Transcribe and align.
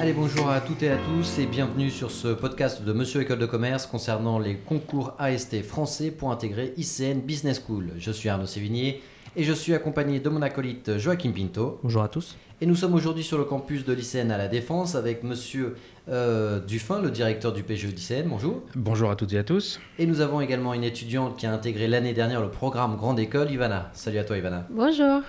Allez, 0.00 0.12
bonjour 0.12 0.48
à 0.48 0.60
toutes 0.60 0.84
et 0.84 0.90
à 0.90 0.96
tous 0.96 1.40
et 1.40 1.46
bienvenue 1.46 1.90
sur 1.90 2.12
ce 2.12 2.28
podcast 2.28 2.82
de 2.84 2.92
Monsieur 2.92 3.20
École 3.20 3.40
de 3.40 3.46
Commerce 3.46 3.84
concernant 3.84 4.38
les 4.38 4.54
concours 4.54 5.14
AST 5.18 5.62
français 5.64 6.12
pour 6.12 6.30
intégrer 6.30 6.72
ICN 6.76 7.18
Business 7.18 7.60
School. 7.66 7.90
Je 7.98 8.12
suis 8.12 8.28
Arnaud 8.28 8.46
Sévigné 8.46 9.02
et 9.34 9.42
je 9.42 9.52
suis 9.52 9.74
accompagné 9.74 10.20
de 10.20 10.28
mon 10.28 10.40
acolyte 10.40 10.98
Joachim 10.98 11.32
Pinto. 11.32 11.80
Bonjour 11.82 12.02
à 12.02 12.08
tous. 12.08 12.36
Et 12.60 12.66
nous 12.66 12.76
sommes 12.76 12.94
aujourd'hui 12.94 13.24
sur 13.24 13.38
le 13.38 13.44
campus 13.44 13.84
de 13.84 13.92
l'ICN 13.92 14.30
à 14.30 14.38
la 14.38 14.46
Défense 14.46 14.94
avec 14.94 15.24
Monsieur 15.24 15.74
euh, 16.08 16.60
Dufin, 16.60 17.02
le 17.02 17.10
directeur 17.10 17.52
du 17.52 17.64
PGE 17.64 17.92
d'ICN. 17.92 18.28
Bonjour. 18.28 18.62
Bonjour 18.76 19.10
à 19.10 19.16
toutes 19.16 19.32
et 19.32 19.38
à 19.38 19.44
tous. 19.44 19.80
Et 19.98 20.06
nous 20.06 20.20
avons 20.20 20.40
également 20.40 20.74
une 20.74 20.84
étudiante 20.84 21.36
qui 21.36 21.46
a 21.46 21.52
intégré 21.52 21.88
l'année 21.88 22.14
dernière 22.14 22.40
le 22.40 22.50
programme 22.50 22.96
Grande 22.96 23.18
École, 23.18 23.50
Ivana. 23.50 23.90
Salut 23.94 24.18
à 24.18 24.24
toi 24.24 24.38
Ivana. 24.38 24.64
Bonjour. 24.70 25.22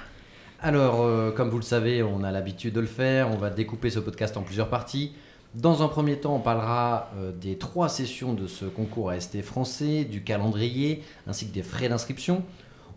Alors, 0.61 1.03
euh, 1.03 1.31
comme 1.31 1.49
vous 1.49 1.57
le 1.57 1.63
savez, 1.63 2.03
on 2.03 2.21
a 2.21 2.31
l'habitude 2.31 2.73
de 2.73 2.81
le 2.81 2.85
faire. 2.85 3.31
On 3.31 3.37
va 3.37 3.49
découper 3.49 3.89
ce 3.89 3.99
podcast 3.99 4.35
en 4.35 4.41
plusieurs 4.41 4.69
parties. 4.69 5.13
Dans 5.55 5.83
un 5.83 5.87
premier 5.87 6.19
temps, 6.19 6.35
on 6.35 6.41
parlera 6.41 7.11
euh, 7.15 7.31
des 7.31 7.57
trois 7.57 7.87
sessions 7.87 8.33
de 8.33 8.45
ce 8.45 8.65
concours 8.65 9.09
AST 9.09 9.41
français, 9.41 10.03
du 10.03 10.21
calendrier, 10.21 11.01
ainsi 11.27 11.47
que 11.47 11.53
des 11.53 11.63
frais 11.63 11.87
d'inscription. 11.87 12.43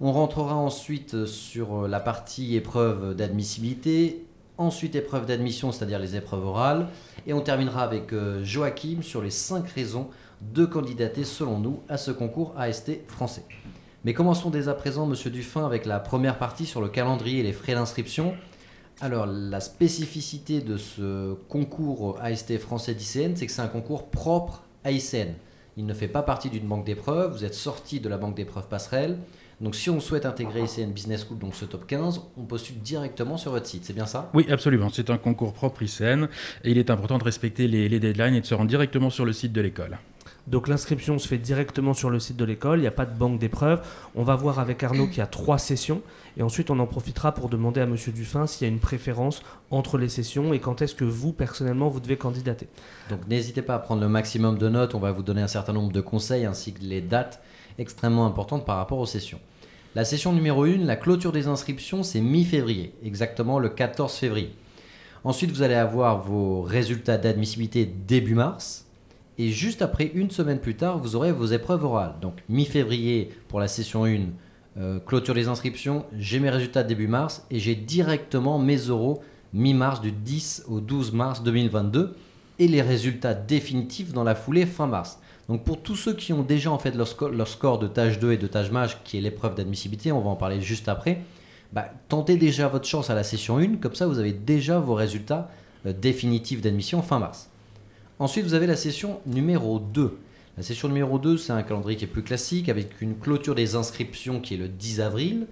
On 0.01 0.11
rentrera 0.11 0.57
ensuite 0.57 1.27
sur 1.27 1.85
euh, 1.85 1.89
la 1.89 2.01
partie 2.01 2.57
épreuve 2.57 3.15
d'admissibilité, 3.15 4.27
ensuite 4.59 4.97
épreuve 4.97 5.27
d'admission, 5.27 5.71
c'est-à-dire 5.71 6.01
les 6.01 6.17
épreuves 6.17 6.45
orales, 6.45 6.89
et 7.29 7.33
on 7.33 7.43
terminera 7.43 7.85
avec 7.85 8.13
Joachim 8.43 9.03
sur 9.03 9.23
les 9.23 9.31
cinq 9.31 9.69
raisons 9.69 10.09
de 10.41 10.67
candidater, 10.67 11.23
selon 11.23 11.61
nous, 11.61 11.81
à 11.89 11.97
ce 11.97 12.11
concours 12.11 12.55
AST 12.59 13.07
français. 13.07 13.45
Mais 14.05 14.15
commençons 14.15 14.51
dès 14.51 14.67
à 14.67 14.75
présent, 14.75 15.07
Monsieur 15.07 15.31
Dufin, 15.31 15.65
avec 15.65 15.87
la 15.87 16.01
première 16.01 16.37
partie 16.37 16.67
sur 16.67 16.81
le 16.81 16.89
calendrier 16.89 17.39
et 17.39 17.43
les 17.45 17.53
frais 17.53 17.75
d'inscription. 17.75 18.35
Alors, 19.01 19.27
la 19.27 19.61
spécificité 19.61 20.61
de 20.61 20.77
ce 20.77 21.35
concours 21.49 22.19
AST 22.21 22.59
français 22.59 22.95
d'ICN, 22.95 23.37
c'est 23.37 23.47
que 23.47 23.53
c'est 23.53 23.63
un 23.63 23.69
concours 23.69 24.11
propre 24.11 24.65
à 24.83 24.91
ICN. 24.91 25.35
Il 25.77 25.87
ne 25.87 25.95
fait 25.95 26.09
pas 26.09 26.23
partie 26.23 26.51
d'une 26.51 26.67
banque 26.67 26.85
d'épreuves, 26.85 27.33
vous 27.33 27.45
êtes 27.45 27.55
sorti 27.55 28.01
de 28.01 28.09
la 28.09 28.19
banque 28.19 28.35
d'épreuves 28.35 28.67
passerelle. 28.67 29.19
Donc, 29.61 29.77
si 29.77 29.89
on 29.89 30.01
souhaite 30.01 30.27
intégrer 30.27 30.63
ICN 30.65 30.91
Business 30.91 31.25
School, 31.25 31.39
donc 31.39 31.55
ce 31.55 31.65
top 31.65 31.87
15, 31.87 32.23
on 32.37 32.43
postule 32.43 32.81
directement 32.81 33.37
sur 33.37 33.53
votre 33.53 33.67
site, 33.67 33.85
c'est 33.85 33.93
bien 33.93 34.07
ça? 34.07 34.31
Oui, 34.35 34.45
absolument. 34.51 34.89
C'est 34.93 35.11
un 35.11 35.19
concours 35.19 35.53
propre 35.53 35.81
ICN 35.81 36.27
et 36.65 36.73
il 36.73 36.79
est 36.79 36.91
important 36.91 37.19
de 37.19 37.25
respecter 37.25 37.69
les, 37.69 37.89
les 37.89 38.01
deadlines 38.01 38.35
et 38.35 38.41
de 38.41 38.47
se 38.47 38.55
rendre 38.55 38.69
directement 38.69 39.11
sur 39.11 39.25
le 39.25 39.33
site 39.33 39.53
de 39.53 39.61
l'école. 39.61 39.99
Donc 40.49 40.67
l'inscription 40.67 41.19
se 41.19 41.29
fait 41.29 41.39
directement 41.39 41.95
sur 41.95 42.11
le 42.11 42.19
site 42.19 42.37
de 42.37 42.45
l'école, 42.45 42.79
il 42.79 42.83
n'y 42.83 42.89
a 42.89 42.93
pas 42.93 43.07
de 43.07 43.17
banque 43.17 43.39
d'épreuves. 43.39 43.81
On 44.17 44.25
va 44.25 44.35
voir 44.35 44.59
avec 44.59 44.83
Arnaud 44.83 45.07
qu'il 45.07 45.19
y 45.19 45.23
a 45.23 45.27
trois 45.27 45.59
sessions 45.59 46.03
et 46.37 46.43
ensuite 46.43 46.71
on 46.71 46.79
en 46.81 46.87
profitera 46.87 47.33
pour 47.33 47.49
demander 47.49 47.81
à 47.81 47.87
Monsieur 47.87 48.11
Dufin 48.13 48.47
s'il 48.47 48.67
y 48.67 48.71
a 48.71 48.73
une 48.73 48.81
préférence 48.81 49.43
entre 49.71 49.99
les 49.99 50.09
sessions 50.09 50.53
et 50.53 50.59
quand 50.59 50.83
est-ce 50.83 50.95
que 50.95 51.05
vous 51.05 51.33
personnellement 51.33 51.89
vous 51.89 52.01
devez 52.01 52.17
candidater. 52.17 52.67
Donc 53.09 53.27
n'hésitez 53.29 53.63
pas 53.63 53.77
à 53.77 53.79
prendre 53.79 54.01
le 54.01 54.09
maximum 54.09 54.59
de 54.59 54.69
notes, 54.69 54.95
on 54.95 55.01
va 55.01 55.13
vous 55.13 55.23
donner 55.23 55.43
un 55.43 55.49
certain 55.49 55.73
nombre 55.73 55.93
de 55.93 56.01
conseils 56.01 56.45
ainsi 56.45 56.73
que 56.73 56.83
les 56.83 57.01
dates 57.01 57.41
extrêmement 57.79 58.27
importantes 58.27 58.67
par 58.67 58.77
rapport 58.77 58.99
aux 58.99 59.07
sessions. 59.07 59.41
La 59.95 60.05
session 60.05 60.33
numéro 60.33 60.65
1, 60.65 60.79
la 60.79 60.97
clôture 60.97 61.33
des 61.33 61.49
inscriptions, 61.49 62.03
c'est 62.03 62.23
mi-février, 62.23 62.95
exactement 63.05 63.59
le 63.59 63.69
14 63.69 64.15
février. 64.15 64.55
Ensuite, 65.23 65.51
vous 65.51 65.63
allez 65.63 65.75
avoir 65.75 66.19
vos 66.19 66.63
résultats 66.63 67.19
d'admissibilité 67.19 67.85
début 67.85 68.35
mars. 68.35 68.87
Et 69.43 69.51
juste 69.51 69.83
après, 69.83 70.13
une 70.15 70.31
semaine 70.31 70.61
plus 70.61 70.77
tard, 70.77 70.99
vous 70.99 71.17
aurez 71.17 71.33
vos 71.33 71.47
épreuves 71.47 71.85
orales. 71.85 72.15
Donc 72.21 72.35
mi-février 72.49 73.31
pour 73.49 73.59
la 73.59 73.67
session 73.67 74.05
1, 74.05 74.19
euh, 74.79 75.01
clôture 75.01 75.35
des 75.35 75.49
inscriptions, 75.49 76.05
j'ai 76.17 76.39
mes 76.39 76.49
résultats 76.49 76.85
début 76.85 77.09
mars 77.09 77.45
et 77.51 77.59
j'ai 77.59 77.75
directement 77.75 78.61
mes 78.61 78.77
euros 78.77 79.21
mi-mars 79.53 80.01
du 80.01 80.13
10 80.13 80.67
au 80.69 80.79
12 80.79 81.11
mars 81.11 81.43
2022 81.43 82.15
et 82.61 82.69
les 82.69 82.83
résultats 82.83 83.35
définitifs 83.35 84.13
dans 84.13 84.23
la 84.23 84.37
foulée 84.37 84.65
fin 84.65 84.87
mars. 84.87 85.19
Donc 85.49 85.65
pour 85.65 85.83
tous 85.83 85.97
ceux 85.97 86.15
qui 86.15 86.33
ont 86.33 86.45
déjà 86.45 86.71
en 86.71 86.79
fait 86.79 86.95
leur, 86.95 87.09
score, 87.49 87.81
de 87.81 87.89
tâche 87.89 88.21
2 88.21 88.35
et 88.35 88.37
de 88.37 88.47
tâche 88.47 88.71
mage, 88.71 89.03
qui 89.03 89.19
est 89.19 89.21
l'épreuve 89.21 89.57
d'admissibilité, 89.57 90.13
on 90.13 90.21
va 90.21 90.31
en 90.31 90.37
parler 90.37 90.61
juste 90.61 90.89
après, 90.89 91.23
bah, 91.73 91.87
tentez 92.09 92.37
déjà 92.37 92.69
votre 92.69 92.87
chance 92.87 93.11
à 93.11 93.17
la 93.17 93.25
session 93.25 93.59
1, 93.59 93.79
comme 93.79 93.97
ça 93.97 94.07
vous 94.07 94.21
avez 94.21 94.33
déjà 94.33 94.79
vos 94.79 94.95
résultats 94.95 95.51
euh, 95.85 95.93
définitifs 95.93 96.61
d'admission 96.61 97.03
fin 97.03 97.19
mars. 97.19 97.49
Ensuite, 98.23 98.45
vous 98.45 98.55
avez 98.55 98.69
la 98.69 98.77
session 98.77 99.19
numéro 99.27 99.81
2. 99.81 100.17
La 100.57 100.63
session 100.63 100.87
numéro 100.87 101.19
2, 101.19 101.37
c'est 101.39 101.53
un 101.53 101.65
calendrier 101.65 101.99
qui 101.99 102.05
est 102.05 102.07
plus 102.07 102.23
classique 102.23 102.69
avec 102.69 103.01
une 103.01 103.19
clôture 103.19 103.57
des 103.57 103.75
inscriptions 103.75 104.39
qui 104.39 104.55
est 104.55 104.59
le 104.59 104.69
10 104.69 105.01
avril. 105.01 105.49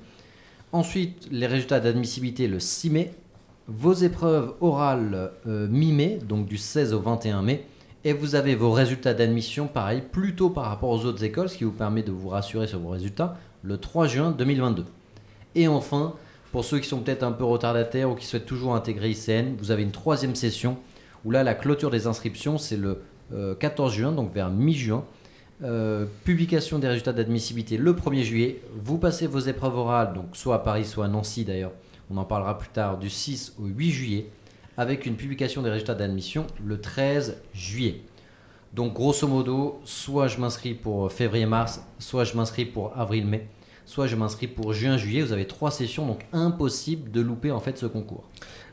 Ensuite, 0.70 1.26
les 1.32 1.48
résultats 1.48 1.80
d'admissibilité 1.80 2.47
le 2.47 2.60
6 2.60 2.91
mai. 2.91 3.12
Vos 3.66 3.94
épreuves 3.94 4.54
orales 4.60 5.32
euh, 5.48 5.66
mi-mai, 5.66 6.20
donc 6.25 6.47
du 6.47 6.59
16 6.59 6.94
au 6.94 7.00
21 7.00 7.42
mai. 7.42 7.66
Et 8.04 8.12
vous 8.12 8.36
avez 8.36 8.54
vos 8.54 8.70
résultats 8.70 9.14
d'admission, 9.14 9.66
pareil, 9.66 10.00
plutôt 10.00 10.50
par 10.50 10.66
rapport 10.66 10.91
aux 10.91 11.04
autres 11.06 11.25
écoles, 11.25 11.48
ce 11.48 11.59
qui 11.59 11.64
vous 11.64 11.72
permet 11.72 12.04
de 12.04 12.12
vous 12.12 12.28
rassurer 12.28 12.69
sur 12.69 12.78
vos 12.78 12.91
résultats, 12.91 13.36
le 13.64 13.78
3 13.78 14.06
juin 14.06 14.30
2022. 14.30 14.84
Et 15.56 15.66
enfin, 15.66 16.14
pour 16.53 16.64
ceux 16.64 16.78
qui 16.78 16.86
sont 16.86 17.00
peut-être 17.00 17.25
un 17.25 17.32
peu 17.32 17.42
retardataires 17.42 18.09
ou 18.09 18.14
qui 18.14 18.26
souhaitent 18.26 18.47
toujours 18.47 18.76
intégrer 18.76 19.10
ICN, 19.10 19.56
vous 19.59 19.72
avez 19.72 19.82
une 19.82 19.91
troisième 19.91 20.36
session 20.36 20.78
où 21.25 21.31
là, 21.31 21.42
la 21.42 21.54
clôture 21.54 21.91
des 21.91 22.06
inscriptions, 22.06 22.58
c'est 22.58 22.76
le 22.76 23.03
14 23.58 23.92
euh, 23.92 23.97
juin, 23.97 24.12
donc 24.12 24.32
vers 24.32 24.50
mi-juin. 24.50 25.04
Euh, 25.62 26.06
publication 26.25 26.78
des 26.78 26.88
résultats 26.88 27.12
d'admissibilité 27.12 27.76
le 27.76 27.92
1er 27.92 28.22
juillet. 28.22 28.62
Vous 28.82 28.97
passez 28.97 29.26
vos 29.26 29.41
épreuves 29.41 29.76
orales, 29.76 30.14
donc 30.14 30.34
soit 30.34 30.54
à 30.54 30.59
Paris, 30.59 30.86
soit 30.86 31.04
à 31.04 31.09
Nancy 31.09 31.44
d'ailleurs. 31.44 31.72
On 32.10 32.16
en 32.16 32.25
parlera 32.25 32.56
plus 32.56 32.70
tard, 32.70 32.97
du 32.97 33.10
6 33.10 33.56
au 33.60 33.66
8 33.66 33.91
juillet, 33.91 34.26
avec 34.78 35.04
une 35.04 35.16
publication 35.16 35.60
des 35.60 35.69
résultats 35.69 35.94
d'admission 35.94 36.47
le 36.64 36.80
13 36.80 37.36
juillet. 37.53 38.00
Donc 38.72 38.94
grosso 38.94 39.26
modo, 39.28 39.80
soit 39.84 40.28
je 40.28 40.38
m'inscris 40.38 40.75
pour 40.75 41.12
février-mars, 41.12 41.82
soit 41.98 42.25
je 42.25 42.36
m'inscris 42.36 42.64
pour 42.64 42.97
avril-mai, 42.97 43.47
soit 43.84 44.06
je 44.06 44.16
m'inscris 44.16 44.47
pour 44.47 44.72
juin-juillet. 44.72 45.20
Vous 45.22 45.32
avez 45.32 45.47
trois 45.47 45.70
sessions, 45.70 46.06
donc 46.06 46.25
impossible 46.32 47.10
de 47.10 47.20
louper 47.20 47.50
en 47.50 47.60
fait 47.60 47.76
ce 47.76 47.86
concours. 47.86 48.25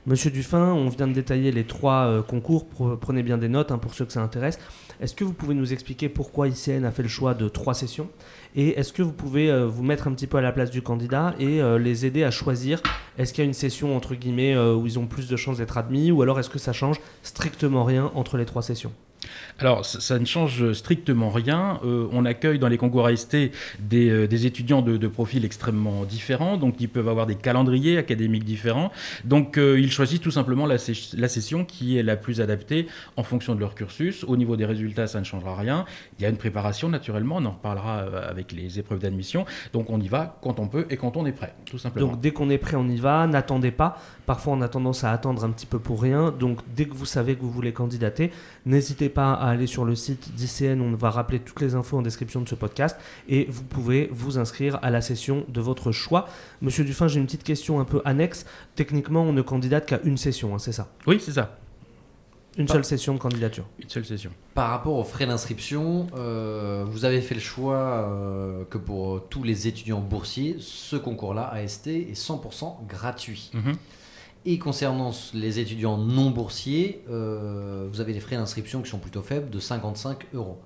Monsieur 0.07 0.31
Dufin, 0.31 0.71
on 0.71 0.87
vient 0.87 1.05
de 1.05 1.11
détailler 1.11 1.51
les 1.51 1.65
trois 1.65 2.05
euh, 2.05 2.21
concours. 2.21 2.65
Prenez 3.01 3.23
bien 3.23 3.37
des 3.37 3.49
notes 3.49 3.73
hein, 3.73 3.77
pour 3.77 3.93
ceux 3.93 4.05
que 4.05 4.13
ça 4.13 4.21
intéresse. 4.21 4.57
Est-ce 5.01 5.13
que 5.13 5.25
vous 5.25 5.33
pouvez 5.33 5.53
nous 5.53 5.73
expliquer 5.73 6.07
pourquoi 6.07 6.47
ICN 6.47 6.85
a 6.85 6.91
fait 6.91 7.03
le 7.03 7.09
choix 7.09 7.33
de 7.33 7.49
trois 7.49 7.73
sessions? 7.73 8.07
Et 8.55 8.79
est-ce 8.79 8.93
que 8.93 9.01
vous 9.01 9.11
pouvez 9.11 9.51
euh, 9.51 9.65
vous 9.65 9.83
mettre 9.83 10.07
un 10.07 10.13
petit 10.13 10.25
peu 10.25 10.37
à 10.37 10.41
la 10.41 10.53
place 10.53 10.71
du 10.71 10.81
candidat 10.81 11.35
et 11.41 11.61
euh, 11.61 11.77
les 11.77 12.05
aider 12.05 12.23
à 12.23 12.31
choisir? 12.31 12.81
Est-ce 13.17 13.33
qu'il 13.33 13.43
y 13.43 13.47
a 13.47 13.49
une 13.49 13.53
session 13.53 13.97
entre 13.97 14.15
guillemets 14.15 14.57
où 14.57 14.85
ils 14.85 14.97
ont 14.97 15.07
plus 15.07 15.27
de 15.27 15.35
chances 15.35 15.57
d'être 15.57 15.77
admis 15.77 16.09
ou 16.09 16.21
alors 16.21 16.39
est-ce 16.39 16.49
que 16.49 16.59
ça 16.59 16.71
change 16.71 17.01
strictement 17.21 17.83
rien 17.83 18.09
entre 18.15 18.37
les 18.37 18.45
trois 18.45 18.61
sessions? 18.61 18.93
Alors, 19.59 19.85
ça, 19.85 20.19
ne 20.19 20.25
change 20.25 20.73
strictement 20.73 21.29
rien. 21.29 21.79
Euh, 21.83 22.07
on 22.11 22.25
accueille 22.25 22.59
dans 22.59 22.67
les 22.67 22.77
concours 22.77 23.07
AST 23.07 23.35
des, 23.79 24.09
euh, 24.09 24.27
des 24.27 24.45
étudiants 24.45 24.81
de, 24.81 25.07
profils 25.07 25.43
extrêmement 25.45 26.03
différents, 26.03 26.57
donc 26.57 26.75
ils 26.79 26.89
peuvent 26.89 27.07
avoir 27.07 27.25
des 27.25 27.35
calendriers 27.35 27.97
académiques 27.97 28.43
différents. 28.43 28.91
Donc, 29.25 29.57
euh, 29.57 29.79
ils 29.79 29.91
choisissent 29.91 30.21
tout 30.21 30.31
simplement 30.31 30.65
la, 30.65 30.75
la, 31.17 31.27
session 31.27 31.65
qui 31.65 31.97
est 31.97 32.03
la 32.03 32.17
plus 32.17 32.41
adaptée 32.41 32.87
en 33.15 33.23
fonction 33.23 33.55
de 33.55 33.59
leur 33.59 33.73
cursus. 33.73 34.25
Au 34.27 34.37
niveau 34.37 34.57
des 34.57 34.65
résultats, 34.65 35.07
ça 35.07 35.19
ne 35.19 35.25
changera 35.25 35.55
rien. 35.55 35.85
Il 36.19 36.23
y 36.23 36.25
a 36.25 36.29
une 36.29 36.37
préparation, 36.37 36.89
naturellement, 36.89 37.37
on 37.37 37.45
en 37.45 37.51
reparlera 37.51 37.99
avec 37.99 38.51
les 38.51 38.79
épreuves 38.79 38.99
d'admission. 38.99 39.45
Donc, 39.73 39.89
on 39.89 39.99
y 39.99 40.07
va 40.07 40.37
quand 40.41 40.59
on 40.59 40.67
peut 40.67 40.85
et 40.89 40.97
quand 40.97 41.17
on 41.17 41.25
est 41.25 41.31
prêt, 41.31 41.53
tout 41.65 41.77
simplement. 41.77 42.09
Donc, 42.09 42.19
dès 42.19 42.31
qu'on 42.31 42.49
est 42.49 42.57
prêt, 42.57 42.75
on 42.75 42.87
y 42.87 42.97
va. 42.97 43.25
N'attendez 43.27 43.71
pas. 43.71 43.97
Parfois, 44.25 44.53
on 44.53 44.61
a 44.61 44.67
tendance 44.67 45.03
à 45.03 45.11
attendre 45.11 45.43
un 45.43 45.49
petit 45.51 45.65
peu 45.65 45.79
pour 45.79 46.01
rien. 46.01 46.31
Donc, 46.31 46.59
dès 46.75 46.85
que 46.85 46.93
vous 46.93 47.05
savez 47.05 47.35
que 47.35 47.41
vous 47.41 47.51
voulez 47.51 47.71
candidater, 47.71 48.31
n'hésitez 48.65 49.09
pas 49.09 49.26
à 49.33 49.49
aller 49.49 49.67
sur 49.67 49.85
le 49.85 49.95
site 49.95 50.33
d'ICN. 50.35 50.81
On 50.81 50.95
va 50.95 51.09
rappeler 51.09 51.39
toutes 51.39 51.61
les 51.61 51.75
infos 51.75 51.97
en 51.97 52.01
description 52.01 52.41
de 52.41 52.49
ce 52.49 52.55
podcast. 52.55 52.97
Et 53.27 53.45
vous 53.49 53.63
pouvez 53.63 54.09
vous 54.11 54.37
inscrire 54.37 54.79
à 54.81 54.89
la 54.89 55.01
session 55.01 55.45
de 55.47 55.61
votre 55.61 55.91
choix. 55.91 56.27
Monsieur 56.61 56.83
Dufin, 56.83 57.07
j'ai 57.07 57.19
une 57.19 57.25
petite 57.25 57.43
question 57.43 57.79
un 57.79 57.85
peu 57.85 58.01
annexe. 58.05 58.45
Techniquement, 58.75 59.23
on 59.23 59.33
ne 59.33 59.41
candidate 59.41 59.85
qu'à 59.85 59.99
une 60.03 60.17
session, 60.17 60.55
hein, 60.55 60.59
c'est 60.59 60.71
ça? 60.71 60.89
Oui, 61.05 61.21
c'est 61.23 61.33
ça. 61.33 61.57
Une 62.57 62.67
seule 62.67 62.83
session 62.83 63.13
de 63.13 63.19
candidature. 63.19 63.65
Une 63.79 63.89
seule 63.89 64.05
session. 64.05 64.31
Par 64.55 64.71
rapport 64.71 64.95
aux 64.95 65.03
frais 65.03 65.27
d'inscription, 65.27 66.07
euh, 66.17 66.83
vous 66.87 67.05
avez 67.05 67.21
fait 67.21 67.35
le 67.35 67.41
choix 67.41 67.75
euh, 67.77 68.63
que 68.69 68.79
pour 68.79 69.27
tous 69.29 69.43
les 69.43 69.67
étudiants 69.67 69.99
boursiers, 69.99 70.57
ce 70.59 70.95
concours-là, 70.95 71.51
AST, 71.53 71.87
est 71.87 72.15
100% 72.15 72.87
gratuit. 72.87 73.51
Mhm. 73.53 73.75
Et 74.49 74.59
concernant 74.59 75.11
les 75.33 75.59
étudiants 75.59 75.97
non 75.97 76.29
boursiers, 76.29 77.03
euh, 77.09 77.85
vous 77.91 77.99
avez 77.99 78.13
des 78.13 78.21
frais 78.21 78.37
d'inscription 78.37 78.81
qui 78.81 78.89
sont 78.89 78.97
plutôt 78.97 79.21
faibles, 79.21 79.49
de 79.49 79.59
55 79.59 80.25
euros. 80.33 80.57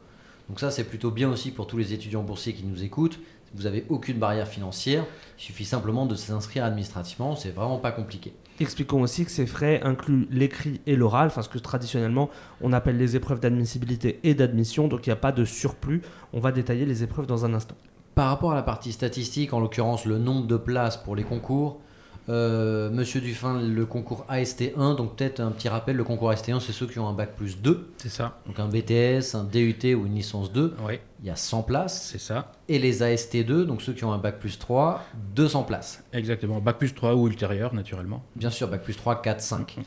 Donc 0.49 0.59
ça, 0.59 0.69
c'est 0.69 0.83
plutôt 0.83 1.09
bien 1.09 1.31
aussi 1.31 1.49
pour 1.49 1.65
tous 1.65 1.79
les 1.79 1.91
étudiants 1.91 2.21
boursiers 2.21 2.53
qui 2.53 2.63
nous 2.63 2.83
écoutent. 2.83 3.19
Vous 3.55 3.63
n'avez 3.63 3.83
aucune 3.89 4.19
barrière 4.19 4.47
financière, 4.47 5.03
il 5.39 5.41
suffit 5.41 5.65
simplement 5.65 6.05
de 6.05 6.13
s'inscrire 6.13 6.63
administrativement, 6.63 7.35
c'est 7.35 7.49
vraiment 7.49 7.79
pas 7.79 7.91
compliqué. 7.91 8.33
Expliquons 8.59 9.01
aussi 9.01 9.25
que 9.25 9.31
ces 9.31 9.47
frais 9.47 9.81
incluent 9.81 10.27
l'écrit 10.29 10.79
et 10.85 10.95
l'oral, 10.95 11.31
parce 11.33 11.47
que 11.47 11.57
traditionnellement 11.57 12.29
on 12.61 12.73
appelle 12.73 12.97
les 12.97 13.15
épreuves 13.15 13.39
d'admissibilité 13.39 14.19
et 14.23 14.35
d'admission, 14.35 14.89
donc 14.89 15.07
il 15.07 15.09
n'y 15.09 15.13
a 15.13 15.17
pas 15.17 15.31
de 15.31 15.43
surplus. 15.43 16.03
On 16.33 16.39
va 16.39 16.51
détailler 16.51 16.85
les 16.85 17.01
épreuves 17.01 17.25
dans 17.25 17.45
un 17.45 17.55
instant. 17.55 17.75
Par 18.13 18.29
rapport 18.29 18.51
à 18.51 18.55
la 18.55 18.61
partie 18.61 18.91
statistique, 18.91 19.53
en 19.53 19.59
l'occurrence 19.59 20.05
le 20.05 20.19
nombre 20.19 20.45
de 20.45 20.57
places 20.57 20.97
pour 20.97 21.15
les 21.15 21.23
concours, 21.23 21.79
Monsieur 22.27 23.19
Dufin, 23.21 23.59
le 23.61 23.85
concours 23.85 24.25
AST1, 24.29 24.95
donc 24.95 25.15
peut-être 25.15 25.39
un 25.39 25.51
petit 25.51 25.69
rappel, 25.69 25.95
le 25.95 26.03
concours 26.03 26.31
AST1, 26.31 26.59
c'est 26.59 26.71
ceux 26.71 26.87
qui 26.87 26.99
ont 26.99 27.07
un 27.07 27.13
bac 27.13 27.35
plus 27.35 27.59
2, 27.61 27.87
C'est 27.97 28.09
ça. 28.09 28.39
donc 28.45 28.59
un 28.59 28.67
BTS, 28.67 29.35
un 29.35 29.43
DUT 29.43 29.95
ou 29.95 30.05
une 30.05 30.15
licence 30.15 30.51
2, 30.51 30.73
Oui, 30.85 30.99
il 31.21 31.27
y 31.27 31.29
a 31.29 31.35
100 31.35 31.63
places. 31.63 32.09
c'est 32.11 32.19
ça. 32.21 32.51
Et 32.69 32.79
les 32.79 33.01
AST2, 33.01 33.65
donc 33.65 33.81
ceux 33.81 33.93
qui 33.93 34.05
ont 34.05 34.13
un 34.13 34.17
bac 34.17 34.39
plus 34.39 34.57
3, 34.59 35.03
200 35.35 35.63
places. 35.63 36.03
Exactement. 36.13 36.59
Bac 36.59 36.77
plus 36.77 36.93
3 36.93 37.15
ou 37.15 37.27
ultérieur, 37.27 37.73
naturellement. 37.73 38.23
Bien 38.35 38.49
sûr, 38.49 38.67
bac 38.67 38.83
plus 38.83 38.95
3, 38.95 39.21
4, 39.21 39.41
5. 39.41 39.79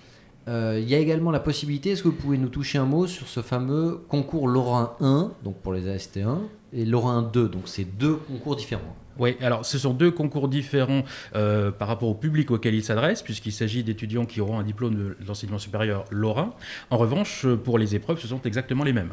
Euh, 0.49 0.79
Il 0.83 0.89
y 0.91 0.95
a 0.95 0.99
également 0.99 1.31
la 1.31 1.41
possibilité, 1.41 1.91
est-ce 1.93 2.03
que 2.03 2.09
vous 2.09 2.15
pouvez 2.15 2.37
nous 2.37 2.49
toucher 2.51 2.77
un 2.79 2.85
mot 2.85 3.07
sur 3.07 3.27
ce 3.29 3.41
fameux 3.41 4.03
concours 4.09 4.49
Lorrain 4.49 4.95
1, 5.01 5.31
donc 5.43 5.57
pour 5.63 5.73
les 5.73 5.87
AST1, 5.89 6.39
et 6.75 6.85
Lorrain 6.85 7.23
2, 7.23 7.49
donc 7.49 7.63
c'est 7.67 7.85
deux 7.85 8.17
concours 8.17 8.57
différents. 8.57 8.95
Oui, 9.19 9.37
alors 9.41 9.65
ce 9.65 9.79
sont 9.79 9.93
deux 9.95 10.11
concours 10.11 10.49
différents 10.49 11.03
euh, 11.35 11.71
par 11.71 11.89
rapport 11.89 12.09
au 12.09 12.15
public 12.15 12.51
auquel 12.51 12.75
ils 12.75 12.83
s'adressent, 12.85 13.23
puisqu'il 13.23 13.53
s'agit 13.53 13.85
d'étudiants 13.85 14.25
qui 14.25 14.41
auront 14.41 14.59
un 14.59 14.65
diplôme 14.65 14.95
de 14.95 15.17
l'enseignement 15.27 15.59
supérieur 15.59 16.05
lorrain. 16.11 16.53
En 16.91 16.97
revanche, 16.97 17.47
pour 17.65 17.79
les 17.79 17.95
épreuves, 17.95 18.19
ce 18.21 18.27
sont 18.27 18.41
exactement 18.43 18.83
les 18.85 18.93
mêmes. 18.93 19.13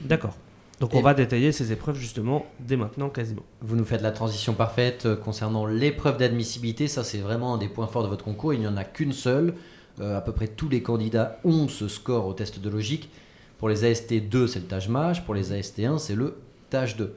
D'accord. 0.00 0.36
Donc 0.80 0.94
Et- 0.94 0.96
on 0.96 1.02
va 1.02 1.12
détailler 1.12 1.52
ces 1.52 1.72
épreuves 1.72 1.98
justement 1.98 2.46
dès 2.58 2.76
maintenant 2.76 3.10
quasiment. 3.10 3.42
Vous 3.60 3.76
nous 3.76 3.84
faites 3.84 4.00
la 4.00 4.12
transition 4.12 4.54
parfaite 4.54 5.04
euh, 5.04 5.16
concernant 5.16 5.66
l'épreuve 5.66 6.16
d'admissibilité. 6.16 6.88
Ça, 6.88 7.04
c'est 7.04 7.18
vraiment 7.18 7.54
un 7.54 7.58
des 7.58 7.68
points 7.68 7.86
forts 7.86 8.02
de 8.04 8.08
votre 8.08 8.24
concours. 8.24 8.54
Il 8.54 8.60
n'y 8.60 8.66
en 8.66 8.78
a 8.78 8.84
qu'une 8.84 9.12
seule. 9.12 9.54
Euh, 10.00 10.16
à 10.16 10.22
peu 10.22 10.32
près 10.32 10.48
tous 10.48 10.70
les 10.70 10.82
candidats 10.82 11.38
ont 11.44 11.68
ce 11.68 11.86
score 11.88 12.26
au 12.26 12.32
test 12.32 12.58
de 12.60 12.70
logique. 12.70 13.10
Pour 13.58 13.68
les 13.68 13.84
AST2, 13.84 14.46
c'est 14.46 14.60
le 14.60 14.64
tâche 14.64 14.88
mage. 14.88 15.22
Pour 15.26 15.34
les 15.34 15.52
AST1, 15.52 15.98
c'est 15.98 16.14
le 16.14 16.38
tâche 16.70 16.96
2. 16.96 17.14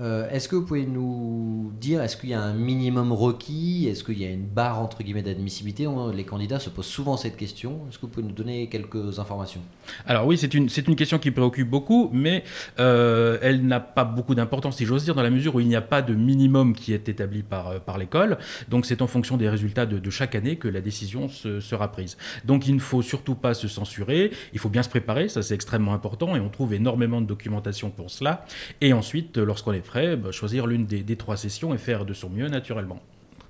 Euh, 0.00 0.28
est-ce 0.30 0.48
que 0.48 0.56
vous 0.56 0.64
pouvez 0.64 0.86
nous 0.86 1.72
dire, 1.80 2.02
est-ce 2.02 2.16
qu'il 2.16 2.30
y 2.30 2.34
a 2.34 2.42
un 2.42 2.52
minimum 2.52 3.12
requis? 3.12 3.86
Est-ce 3.88 4.02
qu'il 4.02 4.18
y 4.18 4.24
a 4.24 4.30
une 4.30 4.46
barre 4.46 4.80
entre 4.80 5.02
guillemets 5.02 5.22
d'admissibilité? 5.22 5.86
Les 6.12 6.24
candidats 6.24 6.58
se 6.58 6.68
posent 6.68 6.86
souvent 6.86 7.16
cette 7.16 7.36
question. 7.36 7.82
Est-ce 7.88 7.98
que 7.98 8.02
vous 8.02 8.08
pouvez 8.08 8.26
nous 8.26 8.32
donner 8.32 8.68
quelques 8.68 9.18
informations? 9.18 9.60
Alors 10.06 10.26
oui, 10.26 10.36
c'est 10.36 10.52
une, 10.54 10.68
c'est 10.68 10.88
une 10.88 10.96
question 10.96 11.18
qui 11.18 11.30
préoccupe 11.30 11.70
beaucoup, 11.70 12.10
mais 12.12 12.42
euh, 12.80 13.38
elle 13.40 13.64
n'a 13.66 13.78
pas 13.80 14.04
beaucoup 14.04 14.34
d'importance, 14.34 14.78
si 14.78 14.84
j'ose 14.84 15.04
dire, 15.04 15.14
dans 15.14 15.22
la 15.22 15.30
mesure 15.30 15.54
où 15.54 15.60
il 15.60 15.68
n'y 15.68 15.76
a 15.76 15.80
pas 15.82 16.02
de 16.02 16.14
minimum 16.14 16.74
qui 16.74 16.92
est 16.92 17.08
établi 17.08 17.42
par, 17.42 17.68
euh, 17.68 17.78
par 17.78 17.98
l'école. 17.98 18.38
Donc 18.68 18.86
c'est 18.86 19.00
en 19.00 19.06
fonction 19.06 19.36
des 19.36 19.48
résultats 19.48 19.86
de, 19.86 19.98
de 19.98 20.10
chaque 20.10 20.34
année 20.34 20.56
que 20.56 20.66
la 20.66 20.80
décision 20.80 21.28
se- 21.28 21.60
sera 21.60 21.92
prise. 21.92 22.16
Donc 22.44 22.66
il 22.66 22.74
ne 22.74 22.80
faut 22.80 23.02
surtout 23.02 23.36
pas 23.36 23.54
se 23.54 23.68
censurer, 23.68 24.32
il 24.52 24.58
faut 24.58 24.70
bien 24.70 24.82
se 24.82 24.88
préparer, 24.88 25.28
ça 25.28 25.42
c'est 25.42 25.54
extrêmement 25.54 25.94
important, 25.94 26.34
et 26.34 26.40
on 26.40 26.48
trouve 26.48 26.74
énormément 26.74 27.20
de 27.20 27.26
documentation 27.26 27.90
pour 27.90 28.10
cela. 28.10 28.44
Et 28.80 28.92
ensuite, 28.92 29.38
euh, 29.38 29.44
lorsqu'on 29.44 29.72
est 29.72 29.83
prêt, 29.84 30.16
bah, 30.16 30.32
choisir 30.32 30.66
l'une 30.66 30.86
des, 30.86 31.16
trois 31.16 31.36
sessions 31.36 31.74
et 31.74 31.78
faire 31.78 32.04
de 32.04 32.14
son 32.14 32.30
mieux 32.30 32.48
naturellement. 32.48 33.00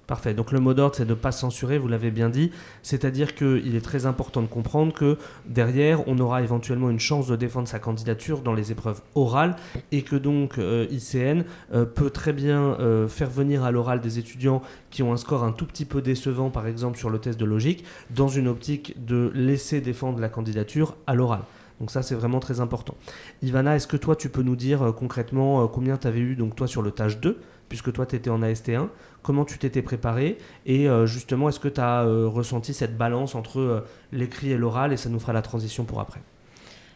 Parfait. 0.06 0.34
Donc 0.34 0.52
le 0.52 0.60
mot 0.60 0.74
d'ordre, 0.74 0.94
c'est 0.94 1.06
de 1.06 1.10
ne 1.10 1.14
pas 1.14 1.32
censurer, 1.32 1.78
vous 1.78 1.88
l'avez 1.88 2.10
bien 2.10 2.28
dit. 2.28 2.50
C'est-à-dire 2.82 3.34
qu'il 3.34 3.74
est 3.74 3.84
très 3.84 4.04
important 4.04 4.42
de 4.42 4.46
comprendre 4.46 4.92
que 4.92 5.16
derrière, 5.46 6.06
on 6.06 6.18
aura 6.18 6.42
éventuellement 6.42 6.90
une 6.90 7.00
chance 7.00 7.26
de 7.26 7.36
défendre 7.36 7.68
sa 7.68 7.78
candidature 7.78 8.42
dans 8.42 8.52
les 8.52 8.70
épreuves 8.70 9.00
orales 9.14 9.56
et 9.92 10.02
que 10.02 10.16
donc 10.16 10.58
euh, 10.58 10.86
ICN 10.90 11.44
euh, 11.72 11.86
peut 11.86 12.10
très 12.10 12.34
bien 12.34 12.76
euh, 12.80 13.08
faire 13.08 13.30
venir 13.30 13.64
à 13.64 13.70
l'oral 13.70 14.02
des 14.02 14.18
étudiants 14.18 14.60
qui 14.90 15.02
ont 15.02 15.14
un 15.14 15.16
score 15.16 15.42
un 15.42 15.52
tout 15.52 15.64
petit 15.64 15.86
peu 15.86 16.02
décevant, 16.02 16.50
par 16.50 16.66
exemple 16.66 16.98
sur 16.98 17.08
le 17.08 17.18
test 17.18 17.40
de 17.40 17.46
logique, 17.46 17.84
dans 18.10 18.28
une 18.28 18.46
optique 18.46 19.02
de 19.06 19.32
laisser 19.34 19.80
défendre 19.80 20.20
la 20.20 20.28
candidature 20.28 20.96
à 21.06 21.14
l'oral. 21.14 21.40
Donc 21.80 21.90
ça, 21.90 22.02
c'est 22.02 22.14
vraiment 22.14 22.40
très 22.40 22.60
important. 22.60 22.94
Ivana, 23.42 23.76
est-ce 23.76 23.86
que 23.86 23.96
toi, 23.96 24.14
tu 24.16 24.28
peux 24.28 24.42
nous 24.42 24.56
dire 24.56 24.82
euh, 24.82 24.92
concrètement 24.92 25.62
euh, 25.62 25.66
combien 25.66 25.96
tu 25.96 26.06
avais 26.06 26.20
eu 26.20 26.36
donc 26.36 26.54
toi 26.54 26.66
sur 26.66 26.82
le 26.82 26.90
tâche 26.92 27.18
2, 27.18 27.40
puisque 27.68 27.92
toi, 27.92 28.06
tu 28.06 28.16
étais 28.16 28.30
en 28.30 28.40
AST1 28.40 28.88
comment 29.22 29.46
tu 29.46 29.56
t'étais 29.58 29.80
préparé 29.80 30.36
et 30.66 30.86
euh, 30.86 31.06
justement 31.06 31.48
est-ce 31.48 31.58
que 31.58 31.68
tu 31.68 31.80
as 31.80 32.02
ressenti 32.04 32.74
cette 32.74 32.98
balance 32.98 33.34
entre 33.34 33.84
l'écrit 34.12 34.52
et 34.52 34.58
l'oral 34.58 34.92
et 34.92 34.98
ça 34.98 35.08
nous 35.08 35.18
fera 35.18 35.32
la 35.32 35.40
transition 35.40 35.84
pour 35.84 35.98
après? 36.00 36.20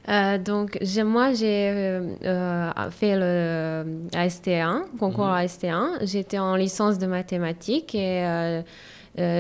Euh, 0.08 0.38
donc, 0.38 0.78
moi, 1.04 1.32
j'ai 1.34 1.70
euh, 1.70 2.90
fait 2.90 3.16
le 3.16 3.84
AST1, 4.12 4.84
concours 4.98 5.26
Mhm. 5.26 5.44
AST1. 5.44 6.06
J'étais 6.06 6.38
en 6.38 6.56
licence 6.56 6.98
de 6.98 7.06
mathématiques 7.06 7.94
et 7.94 8.24
euh, 8.24 8.62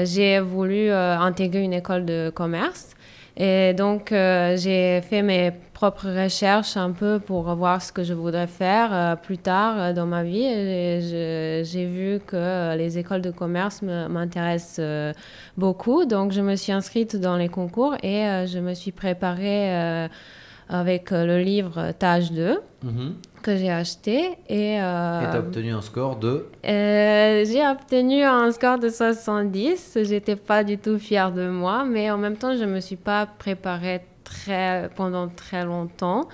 j'ai 0.04 0.40
voulu 0.40 0.90
intégrer 0.90 1.62
une 1.62 1.72
école 1.72 2.04
de 2.04 2.30
commerce. 2.34 2.90
Et 3.40 3.72
donc, 3.72 4.10
euh, 4.10 4.56
j'ai 4.56 5.00
fait 5.00 5.22
mes 5.22 5.52
propres 5.72 6.08
recherches 6.08 6.76
un 6.76 6.90
peu 6.90 7.20
pour 7.20 7.42
voir 7.54 7.80
ce 7.80 7.92
que 7.92 8.02
je 8.02 8.12
voudrais 8.12 8.48
faire 8.48 8.92
euh, 8.92 9.14
plus 9.14 9.38
tard 9.38 9.74
euh, 9.78 9.92
dans 9.92 10.06
ma 10.06 10.24
vie. 10.24 10.42
J'ai 11.64 11.86
vu 11.86 12.18
que 12.26 12.76
les 12.76 12.98
écoles 12.98 13.22
de 13.22 13.30
commerce 13.30 13.82
me- 13.82 14.08
m'intéressent 14.08 15.14
beaucoup. 15.56 16.04
Donc, 16.04 16.32
je 16.32 16.40
me 16.40 16.56
suis 16.56 16.72
inscrite 16.72 17.14
dans 17.14 17.36
les 17.36 17.48
concours 17.48 17.94
et 18.02 18.46
je 18.48 18.58
me 18.58 18.74
suis 18.74 18.90
préparée 18.90 20.08
avec 20.68 21.12
euh, 21.12 21.24
le 21.26 21.38
livre 21.38 21.92
Tâche 21.98 22.30
2 22.32 22.60
Mhm. 22.84 23.14
que 23.42 23.56
j'ai 23.56 23.70
acheté. 23.70 24.36
Et, 24.48 24.80
euh, 24.80 25.20
tu 25.30 25.36
as 25.36 25.40
obtenu 25.40 25.70
un 25.72 25.80
score 25.80 26.16
de 26.16 26.46
euh, 26.66 27.44
j'ai 27.44 27.66
obtenu 27.66 28.22
un 28.22 28.50
score 28.52 28.78
de 28.78 28.88
70. 28.88 29.98
J'étais 30.02 30.36
pas 30.36 30.62
du 30.64 30.78
tout 30.78 30.98
fière 30.98 31.32
de 31.32 31.48
moi, 31.48 31.84
mais 31.84 32.10
en 32.10 32.18
même 32.18 32.36
temps, 32.36 32.56
je 32.56 32.64
me 32.64 32.80
suis 32.80 32.96
pas 32.96 33.26
préparée 33.26 34.02
très, 34.24 34.90
pendant 34.94 35.28
très 35.28 35.64
longtemps. 35.64 36.28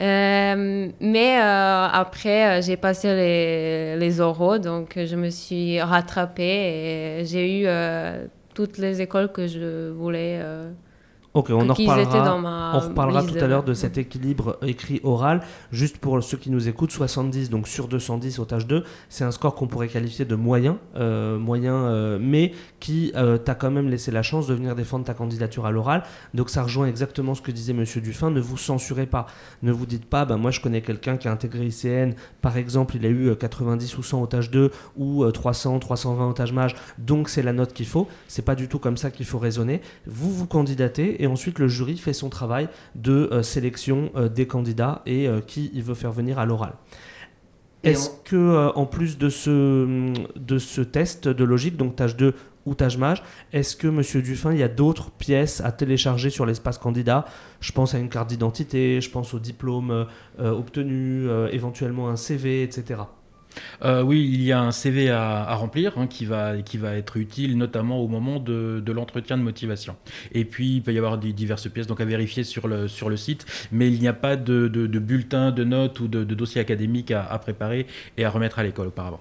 Euh, 0.00 0.88
mais 1.00 1.38
euh, 1.40 1.86
après, 1.92 2.62
j'ai 2.62 2.76
passé 2.76 3.14
les, 3.14 3.96
les 3.96 4.20
oraux, 4.20 4.58
donc 4.58 4.94
je 4.96 5.16
me 5.16 5.30
suis 5.30 5.80
rattrapée 5.80 7.20
et 7.20 7.24
j'ai 7.24 7.60
eu 7.60 7.64
euh, 7.66 8.26
toutes 8.54 8.78
les 8.78 9.00
écoles 9.02 9.30
que 9.30 9.46
je 9.46 9.90
voulais. 9.90 10.40
Ok, 11.34 11.50
on 11.50 11.68
en 11.68 11.74
reparlera. 11.74 12.24
dans 12.24 12.38
ma 12.38 12.72
On 12.76 12.78
reparlera 12.78 13.20
liste 13.20 13.36
tout 13.36 13.44
à 13.44 13.48
l'heure 13.48 13.64
de 13.64 13.74
cet 13.74 13.98
équilibre 13.98 14.56
écrit-oral. 14.62 15.42
Juste 15.72 15.98
pour 15.98 16.22
ceux 16.22 16.36
qui 16.36 16.50
nous 16.50 16.68
écoutent, 16.68 16.92
70 16.92 17.50
donc 17.50 17.66
sur 17.66 17.88
210 17.88 18.38
au 18.38 18.44
tâche 18.44 18.66
2, 18.66 18.84
c'est 19.08 19.24
un 19.24 19.32
score 19.32 19.56
qu'on 19.56 19.66
pourrait 19.66 19.88
qualifier 19.88 20.24
de 20.24 20.36
moyen, 20.36 20.78
euh, 20.96 21.36
moyen 21.36 21.74
euh, 21.74 22.18
mais 22.20 22.52
qui 22.78 23.12
euh, 23.16 23.36
t'a 23.36 23.54
quand 23.54 23.70
même 23.70 23.88
laissé 23.88 24.10
la 24.10 24.22
chance 24.22 24.46
de 24.46 24.54
venir 24.54 24.74
défendre 24.76 25.04
ta 25.04 25.14
candidature 25.14 25.66
à 25.66 25.72
l'oral. 25.72 26.04
Donc 26.34 26.50
ça 26.50 26.62
rejoint 26.62 26.86
exactement 26.86 27.34
ce 27.34 27.42
que 27.42 27.50
disait 27.50 27.72
Monsieur 27.72 28.00
Dufin, 28.00 28.30
ne 28.30 28.40
vous 28.40 28.56
censurez 28.56 29.06
pas. 29.06 29.26
Ne 29.62 29.72
vous 29.72 29.86
dites 29.86 30.04
pas, 30.04 30.24
bah, 30.24 30.36
moi 30.36 30.50
je 30.50 30.60
connais 30.60 30.82
quelqu'un 30.82 31.16
qui 31.16 31.26
a 31.26 31.32
intégré 31.32 31.66
ICN, 31.66 32.12
par 32.42 32.56
exemple 32.56 32.96
il 32.96 33.06
a 33.06 33.08
eu 33.08 33.30
euh, 33.30 33.34
90 33.34 33.98
ou 33.98 34.02
100 34.02 34.22
au 34.22 34.26
tâche 34.26 34.50
2 34.50 34.70
ou 34.96 35.24
euh, 35.24 35.30
300, 35.30 35.78
320 35.78 36.28
au 36.28 36.32
tâche 36.32 36.52
mage, 36.52 36.74
donc 36.98 37.28
c'est 37.28 37.42
la 37.42 37.52
note 37.52 37.72
qu'il 37.72 37.86
faut. 37.86 38.06
C'est 38.28 38.44
pas 38.44 38.54
du 38.54 38.68
tout 38.68 38.78
comme 38.78 38.96
ça 38.96 39.10
qu'il 39.10 39.26
faut 39.26 39.38
raisonner. 39.38 39.80
Vous 40.06 40.30
vous 40.30 40.46
candidatez 40.46 41.22
et 41.22 41.23
ensuite 41.26 41.58
le 41.58 41.68
jury 41.68 41.96
fait 41.96 42.12
son 42.12 42.28
travail 42.28 42.68
de 42.94 43.28
euh, 43.32 43.42
sélection 43.42 44.10
euh, 44.16 44.28
des 44.28 44.46
candidats 44.46 45.02
et 45.06 45.28
euh, 45.28 45.40
qui 45.40 45.70
il 45.74 45.82
veut 45.82 45.94
faire 45.94 46.12
venir 46.12 46.38
à 46.38 46.46
l'oral. 46.46 46.74
Et 47.82 47.90
Est-ce 47.90 48.10
que 48.24 48.36
euh, 48.36 48.72
en 48.72 48.86
plus 48.86 49.18
de 49.18 49.28
ce, 49.28 50.12
de 50.36 50.58
ce 50.58 50.80
test 50.80 51.28
de 51.28 51.44
logique, 51.44 51.76
donc 51.76 51.96
tâche 51.96 52.16
2 52.16 52.34
ou 52.64 52.74
tâche 52.74 52.96
mage, 52.96 53.22
est-ce 53.52 53.76
que 53.76 53.86
Monsieur 53.86 54.22
Dufin, 54.22 54.52
il 54.52 54.58
y 54.58 54.62
a 54.62 54.68
d'autres 54.68 55.10
pièces 55.10 55.60
à 55.60 55.70
télécharger 55.70 56.30
sur 56.30 56.46
l'espace 56.46 56.78
candidat? 56.78 57.26
Je 57.60 57.72
pense 57.72 57.94
à 57.94 57.98
une 57.98 58.08
carte 58.08 58.30
d'identité, 58.30 59.02
je 59.02 59.10
pense 59.10 59.34
au 59.34 59.38
diplôme 59.38 60.06
obtenu, 60.38 61.28
éventuellement 61.52 62.08
un 62.08 62.16
CV, 62.16 62.62
etc. 62.62 63.02
Euh, 63.82 64.02
oui, 64.02 64.28
il 64.32 64.42
y 64.42 64.52
a 64.52 64.60
un 64.60 64.70
CV 64.70 65.10
à, 65.10 65.54
remplir 65.54 65.98
hein, 65.98 66.06
qui, 66.06 66.24
va, 66.24 66.60
qui 66.62 66.78
va 66.78 66.94
être 66.94 67.16
utile 67.16 67.56
notamment 67.56 67.98
au 67.98 68.08
moment 68.08 68.38
de, 68.38 68.82
l'entretien 68.92 69.36
de 69.36 69.42
motivation. 69.42 69.96
Et 70.32 70.44
puis, 70.44 70.76
il 70.76 70.82
peut 70.82 70.92
y 70.92 70.98
avoir 70.98 71.18
diverses 71.18 71.68
pièces 71.68 71.86
donc 71.86 72.00
à 72.00 72.04
vérifier 72.04 72.44
sur 72.44 72.68
le, 72.68 72.88
sur 72.88 73.08
le 73.08 73.16
site, 73.16 73.46
mais 73.72 73.88
il 73.88 74.00
n'y 74.00 74.08
a 74.08 74.12
pas 74.12 74.36
de, 74.36 74.68
de, 74.68 74.98
bulletin, 74.98 75.50
de 75.50 75.64
notes 75.64 76.00
ou 76.00 76.08
de, 76.08 76.24
dossier 76.24 76.60
académique 76.60 77.10
à, 77.10 77.38
préparer 77.38 77.86
et 78.16 78.24
à 78.24 78.30
remettre 78.30 78.58
à 78.58 78.62
l'école 78.62 78.88
auparavant. 78.88 79.20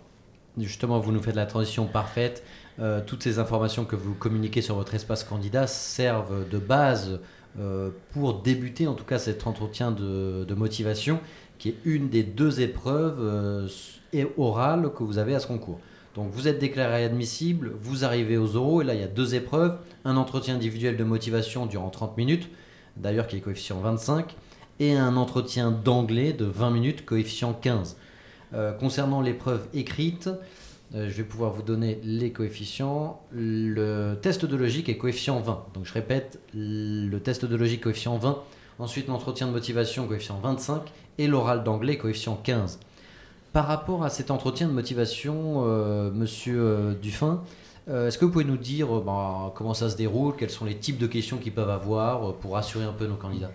Justement, 0.57 0.99
vous 0.99 1.11
nous 1.11 1.21
faites 1.21 1.35
la 1.35 1.45
transition 1.45 1.87
parfaite. 1.87 2.43
Euh, 2.79 3.01
toutes 3.05 3.23
ces 3.23 3.39
informations 3.39 3.85
que 3.85 3.95
vous 3.95 4.13
communiquez 4.13 4.61
sur 4.61 4.75
votre 4.75 4.93
espace 4.93 5.23
candidat 5.23 5.67
servent 5.67 6.47
de 6.47 6.57
base 6.57 7.19
euh, 7.59 7.89
pour 8.13 8.41
débuter 8.41 8.87
en 8.87 8.93
tout 8.93 9.03
cas 9.03 9.19
cet 9.19 9.45
entretien 9.45 9.91
de 9.91 10.53
motivation 10.55 11.19
qui 11.57 11.69
est 11.69 11.75
une 11.85 12.09
des 12.09 12.23
deux 12.23 12.61
épreuves 12.61 13.19
euh, 13.19 13.67
orales 14.37 14.91
que 14.93 15.03
vous 15.03 15.17
avez 15.17 15.35
à 15.35 15.39
ce 15.39 15.47
concours. 15.47 15.79
Donc 16.15 16.29
vous 16.31 16.47
êtes 16.47 16.59
déclaré 16.59 17.03
admissible, 17.03 17.71
vous 17.81 18.05
arrivez 18.05 18.37
aux 18.37 18.55
oraux 18.55 18.81
et 18.81 18.85
là 18.85 18.93
il 18.93 18.99
y 18.99 19.03
a 19.03 19.07
deux 19.07 19.33
épreuves, 19.33 19.77
un 20.05 20.15
entretien 20.15 20.55
individuel 20.55 20.95
de 20.95 21.03
motivation 21.03 21.65
durant 21.65 21.89
30 21.89 22.17
minutes, 22.17 22.49
d'ailleurs 22.97 23.27
qui 23.27 23.37
est 23.37 23.39
coefficient 23.39 23.79
25, 23.79 24.35
et 24.79 24.95
un 24.95 25.15
entretien 25.17 25.71
d'anglais 25.71 26.33
de 26.33 26.45
20 26.45 26.69
minutes, 26.69 27.05
coefficient 27.05 27.53
15. 27.53 27.97
Euh, 28.53 28.71
concernant 28.73 29.21
l'épreuve 29.21 29.67
écrite, 29.73 30.29
euh, 30.93 31.09
je 31.09 31.13
vais 31.15 31.23
pouvoir 31.23 31.51
vous 31.51 31.63
donner 31.63 31.99
les 32.03 32.31
coefficients. 32.31 33.21
Le 33.31 34.15
test 34.21 34.45
de 34.45 34.55
logique 34.55 34.89
est 34.89 34.97
coefficient 34.97 35.39
20. 35.39 35.65
Donc 35.73 35.85
je 35.85 35.93
répète, 35.93 36.39
le 36.53 37.17
test 37.17 37.45
de 37.45 37.55
logique 37.55 37.81
coefficient 37.81 38.17
20, 38.17 38.43
ensuite 38.79 39.07
l'entretien 39.07 39.47
de 39.47 39.51
motivation 39.51 40.07
coefficient 40.07 40.39
25 40.41 40.81
et 41.17 41.27
l'oral 41.27 41.63
d'anglais 41.63 41.97
coefficient 41.97 42.35
15. 42.35 42.79
Par 43.51 43.67
rapport 43.67 44.03
à 44.03 44.09
cet 44.09 44.31
entretien 44.31 44.67
de 44.67 44.73
motivation, 44.73 45.63
euh, 45.65 46.11
monsieur 46.11 46.59
euh, 46.59 46.93
Dufin, 46.93 47.43
Est-ce 47.87 48.17
que 48.17 48.25
vous 48.25 48.31
pouvez 48.31 48.45
nous 48.45 48.57
dire 48.57 48.87
bah, 49.01 49.51
comment 49.55 49.73
ça 49.73 49.89
se 49.89 49.97
déroule, 49.97 50.35
quels 50.37 50.49
sont 50.49 50.65
les 50.65 50.77
types 50.77 50.97
de 50.97 51.07
questions 51.07 51.37
qu'ils 51.37 51.53
peuvent 51.53 51.69
avoir 51.69 52.33
pour 52.35 52.53
rassurer 52.53 52.85
un 52.85 52.93
peu 52.93 53.07
nos 53.07 53.17
candidats? 53.17 53.51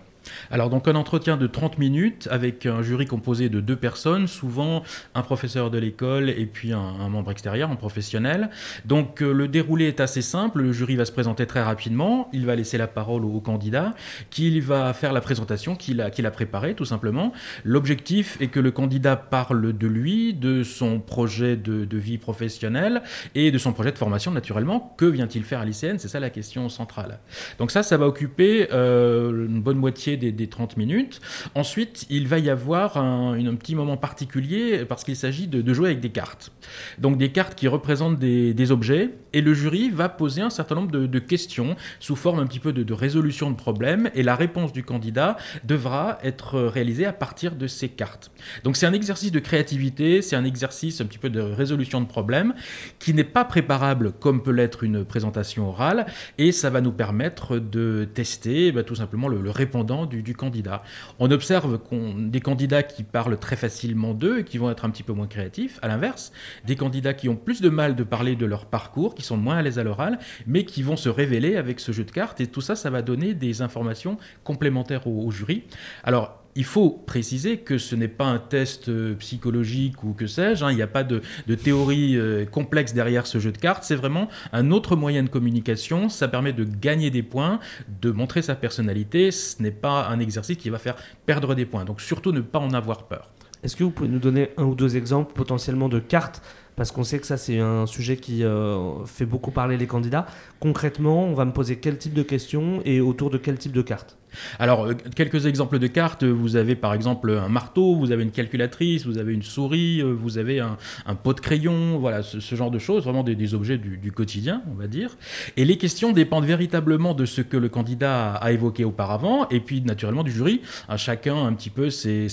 Alors 0.51 0.69
donc 0.69 0.87
un 0.87 0.95
entretien 0.95 1.37
de 1.37 1.47
30 1.47 1.77
minutes 1.77 2.27
avec 2.31 2.65
un 2.65 2.81
jury 2.81 3.05
composé 3.05 3.49
de 3.49 3.59
deux 3.59 3.75
personnes, 3.75 4.27
souvent 4.27 4.83
un 5.15 5.21
professeur 5.21 5.71
de 5.71 5.77
l'école 5.77 6.29
et 6.29 6.45
puis 6.45 6.73
un, 6.73 7.09
membre 7.09 7.31
extérieur, 7.31 7.71
un 7.71 7.75
professionnel. 7.75 8.49
Donc 8.85 9.21
euh, 9.21 9.31
le 9.31 9.47
déroulé 9.47 9.87
est 9.87 9.99
assez 9.99 10.21
simple, 10.21 10.61
le 10.61 10.71
jury 10.71 10.95
va 10.95 11.05
se 11.05 11.11
présenter 11.11 11.45
très 11.45 11.61
rapidement, 11.61 12.29
il 12.33 12.45
va 12.45 12.55
laisser 12.55 12.77
la 12.77 12.87
parole 12.87 13.25
au, 13.25 13.39
candidat, 13.39 13.93
qui 14.29 14.59
va 14.59 14.93
faire 14.93 15.13
la 15.13 15.21
présentation 15.21 15.75
qu'il 15.75 16.01
a, 16.01 16.09
qu'il 16.09 16.25
a 16.25 16.31
préparée 16.31 16.75
tout 16.75 16.85
simplement. 16.85 17.33
L'objectif 17.63 18.37
est 18.41 18.47
que 18.47 18.59
le 18.59 18.71
candidat 18.71 19.15
parle 19.15 19.77
de 19.77 19.87
lui, 19.87 20.33
de 20.33 20.63
son 20.63 20.99
projet 20.99 21.55
de, 21.55 21.97
vie 21.97 22.17
professionnelle 22.17 23.01
et 23.35 23.51
de 23.51 23.57
son 23.57 23.73
projet 23.73 23.91
de 23.91 23.97
formation 23.97 24.31
naturellement. 24.31 24.93
Que 24.97 25.05
vient-il 25.05 25.43
faire 25.43 25.59
à 25.59 25.65
l'ICN? 25.65 25.97
C'est 25.97 26.07
ça 26.07 26.19
la 26.19 26.29
question 26.29 26.69
centrale. 26.69 27.19
Donc 27.57 27.71
ça, 27.71 27.83
ça 27.83 27.97
va 27.97 28.07
occuper 28.07 28.69
euh, 28.71 29.47
une 29.47 29.61
bonne 29.61 29.77
moitié 29.77 30.17
des, 30.19 30.47
30 30.47 30.77
minutes. 30.77 31.21
Ensuite, 31.55 32.05
il 32.09 32.27
va 32.27 32.39
y 32.39 32.49
avoir 32.49 32.97
un, 32.97 33.55
petit 33.55 33.75
moment 33.75 33.97
particulier 33.97 34.85
parce 34.85 35.03
qu'il 35.03 35.15
s'agit 35.15 35.47
de, 35.47 35.73
jouer 35.73 35.89
avec 35.89 35.99
des 35.99 36.09
cartes. 36.09 36.51
Donc 36.99 37.17
des 37.17 37.31
cartes 37.31 37.55
qui 37.55 37.67
représentent 37.67 38.19
des, 38.19 38.71
objets 38.71 39.09
et 39.33 39.41
le 39.41 39.53
jury 39.53 39.89
va 39.89 40.09
poser 40.09 40.41
un 40.41 40.49
certain 40.49 40.75
nombre 40.75 40.91
de, 40.91 41.19
questions 41.19 41.75
sous 41.99 42.15
forme 42.15 42.39
un 42.39 42.45
petit 42.45 42.59
peu 42.59 42.73
de, 42.73 42.93
résolution 42.93 43.49
de 43.49 43.55
problèmes 43.55 44.09
et 44.13 44.23
la 44.23 44.35
réponse 44.35 44.73
du 44.73 44.83
candidat 44.83 45.37
devra 45.63 46.19
être 46.23 46.59
réalisée 46.59 47.05
à 47.05 47.13
partir 47.13 47.55
de 47.55 47.67
ces 47.67 47.89
cartes. 47.89 48.31
Donc 48.63 48.77
c'est 48.77 48.85
un 48.85 48.93
exercice 48.93 49.31
de 49.31 49.39
créativité, 49.39 50.21
c'est 50.21 50.35
un 50.35 50.45
exercice 50.45 51.01
un 51.01 51.05
petit 51.05 51.17
peu 51.17 51.29
de 51.29 51.39
résolution 51.39 52.01
de 52.01 52.05
problèmes 52.05 52.53
qui 52.99 53.13
n'est 53.13 53.23
pas 53.23 53.45
préparable 53.45 54.11
comme 54.11 54.43
peut 54.43 54.51
l'être 54.51 54.83
une 54.83 55.05
présentation 55.05 55.69
orale 55.69 56.05
et 56.37 56.51
ça 56.51 56.69
va 56.69 56.81
nous 56.81 56.91
permettre 56.91 57.57
de 57.57 58.07
tester 58.13 58.71
bah, 58.71 58.83
tout 58.83 58.95
simplement 58.95 59.27
le, 59.27 59.41
le 59.41 59.49
répondant 59.49 59.98
du, 60.05 60.35
candidat. 60.35 60.83
On 61.19 61.31
observe 61.31 61.79
des 62.17 62.39
candidats 62.39 62.83
qui 62.83 63.03
parlent 63.03 63.37
très 63.37 63.55
facilement 63.55 64.13
d'eux 64.13 64.39
et 64.39 64.43
qui 64.43 64.57
vont 64.57 64.69
être 64.69 64.85
un 64.85 64.89
petit 64.89 65.03
peu 65.03 65.13
moins 65.13 65.27
créatifs. 65.27 65.79
À 65.81 65.87
l'inverse, 65.87 66.31
des 66.65 66.75
candidats 66.75 67.13
qui 67.13 67.29
ont 67.29 67.35
plus 67.35 67.61
de 67.61 67.69
mal 67.69 67.95
de 67.95 68.03
parler 68.03 68.35
de 68.35 68.45
leur 68.45 68.65
parcours, 68.65 69.15
qui 69.15 69.23
sont 69.23 69.37
moins 69.37 69.57
à 69.57 69.61
l'aise 69.61 69.79
à 69.79 69.83
l'oral, 69.83 70.19
mais 70.47 70.63
qui 70.65 70.83
vont 70.83 70.97
se 70.97 71.09
révéler 71.09 71.55
avec 71.55 71.79
ce 71.79 71.91
jeu 71.91 72.03
de 72.03 72.11
cartes. 72.11 72.41
Et 72.41 72.47
tout 72.47 72.61
ça, 72.61 72.75
ça 72.75 72.89
va 72.89 73.01
donner 73.01 73.33
des 73.33 73.61
informations 73.61 74.17
complémentaires 74.43 75.07
au 75.07 75.29
jury. 75.31 75.63
Alors, 76.03 76.38
il 76.55 76.65
faut 76.65 76.89
préciser 76.89 77.57
que 77.57 77.77
ce 77.77 77.95
n'est 77.95 78.07
pas 78.07 78.25
un 78.25 78.39
test 78.39 78.89
euh, 78.89 79.15
psychologique 79.15 80.03
ou 80.03 80.13
que 80.13 80.27
sais-je, 80.27 80.65
hein. 80.65 80.71
il 80.71 80.75
n'y 80.75 80.81
a 80.81 80.87
pas 80.87 81.03
de, 81.03 81.21
théorie 81.55 82.17
euh, 82.17 82.45
complexe 82.45 82.93
derrière 82.93 83.27
ce 83.27 83.39
jeu 83.39 83.51
de 83.51 83.57
cartes, 83.57 83.83
c'est 83.83 83.95
vraiment 83.95 84.27
un 84.51 84.71
autre 84.71 84.95
moyen 84.95 85.23
de 85.23 85.29
communication, 85.29 86.09
ça 86.09 86.27
permet 86.27 86.53
de 86.53 86.63
gagner 86.63 87.11
des 87.11 87.23
points, 87.23 87.59
de 88.01 88.11
montrer 88.11 88.41
sa 88.41 88.55
personnalité, 88.55 89.31
ce 89.31 89.61
n'est 89.61 89.71
pas 89.71 90.07
un 90.07 90.19
exercice 90.19 90.57
qui 90.57 90.69
va 90.69 90.79
faire 90.79 90.95
perdre 91.25 91.55
des 91.55 91.65
points, 91.65 91.85
donc 91.85 92.01
surtout 92.01 92.31
ne 92.31 92.41
pas 92.41 92.59
en 92.59 92.73
avoir 92.73 93.07
peur. 93.07 93.29
Est-ce 93.61 93.75
que 93.75 93.83
vous 93.83 93.91
pouvez 93.91 94.09
nous 94.09 94.19
donner 94.19 94.51
un 94.57 94.63
ou 94.63 94.75
deux 94.75 94.95
exemples 94.95 95.33
potentiellement 95.33 95.89
de 95.89 95.99
cartes? 95.99 96.41
Parce 96.77 96.91
qu'on 96.91 97.03
sait 97.03 97.19
que 97.19 97.27
ça 97.27 97.35
c'est 97.35 97.59
un 97.59 97.85
sujet 97.85 98.15
qui 98.15 98.45
euh, 98.45 99.03
fait 99.05 99.25
beaucoup 99.25 99.51
parler 99.51 99.75
les 99.75 99.87
candidats. 99.87 100.25
Concrètement, 100.61 101.25
on 101.25 101.33
va 101.33 101.43
me 101.43 101.51
poser 101.51 101.77
quel 101.77 101.97
type 101.97 102.13
de 102.13 102.23
questions 102.23 102.81
et 102.85 103.01
autour 103.01 103.29
de 103.29 103.37
quel 103.37 103.57
type 103.57 103.73
de 103.73 103.81
cartes? 103.81 104.17
Alors, 104.59 104.85
euh, 104.85 104.93
quelques 105.15 105.45
exemples 105.45 105.79
de 105.79 105.87
cartes. 105.87 106.23
Vous 106.23 106.55
avez 106.55 106.75
par 106.75 106.93
exemple 106.93 107.31
un 107.31 107.49
marteau, 107.49 107.95
vous 107.95 108.11
avez 108.11 108.23
une 108.23 108.31
calculatrice, 108.31 109.05
vous 109.05 109.17
avez 109.17 109.33
une 109.33 109.43
souris, 109.43 110.01
euh, 110.01 110.11
vous 110.11 110.37
avez 110.37 110.59
un, 110.59 110.77
pot 111.15 111.33
de 111.33 111.39
crayon, 111.39 111.97
voilà, 111.97 112.23
ce, 112.23 112.55
genre 112.55 112.71
de 112.71 112.79
choses, 112.79 113.03
vraiment 113.03 113.23
des, 113.23 113.53
objets 113.53 113.77
du, 113.77 114.11
quotidien, 114.11 114.61
on 114.71 114.75
va 114.75 114.87
dire. 114.87 115.17
Et 115.57 115.65
les 115.65 115.77
questions 115.77 116.11
dépendent 116.11 116.45
véritablement 116.45 117.13
de 117.13 117.25
ce 117.25 117.41
que 117.41 117.57
le 117.57 117.69
candidat 117.69 118.33
a, 118.35 118.51
évoqué 118.51 118.83
auparavant, 118.83 119.47
et 119.49 119.59
puis 119.59 119.81
naturellement 119.81 120.23
du 120.23 120.31
jury. 120.31 120.61
Chacun 120.97 121.45
un 121.45 121.53
petit 121.53 121.69
peu 121.69 121.89
ses, 121.89 122.27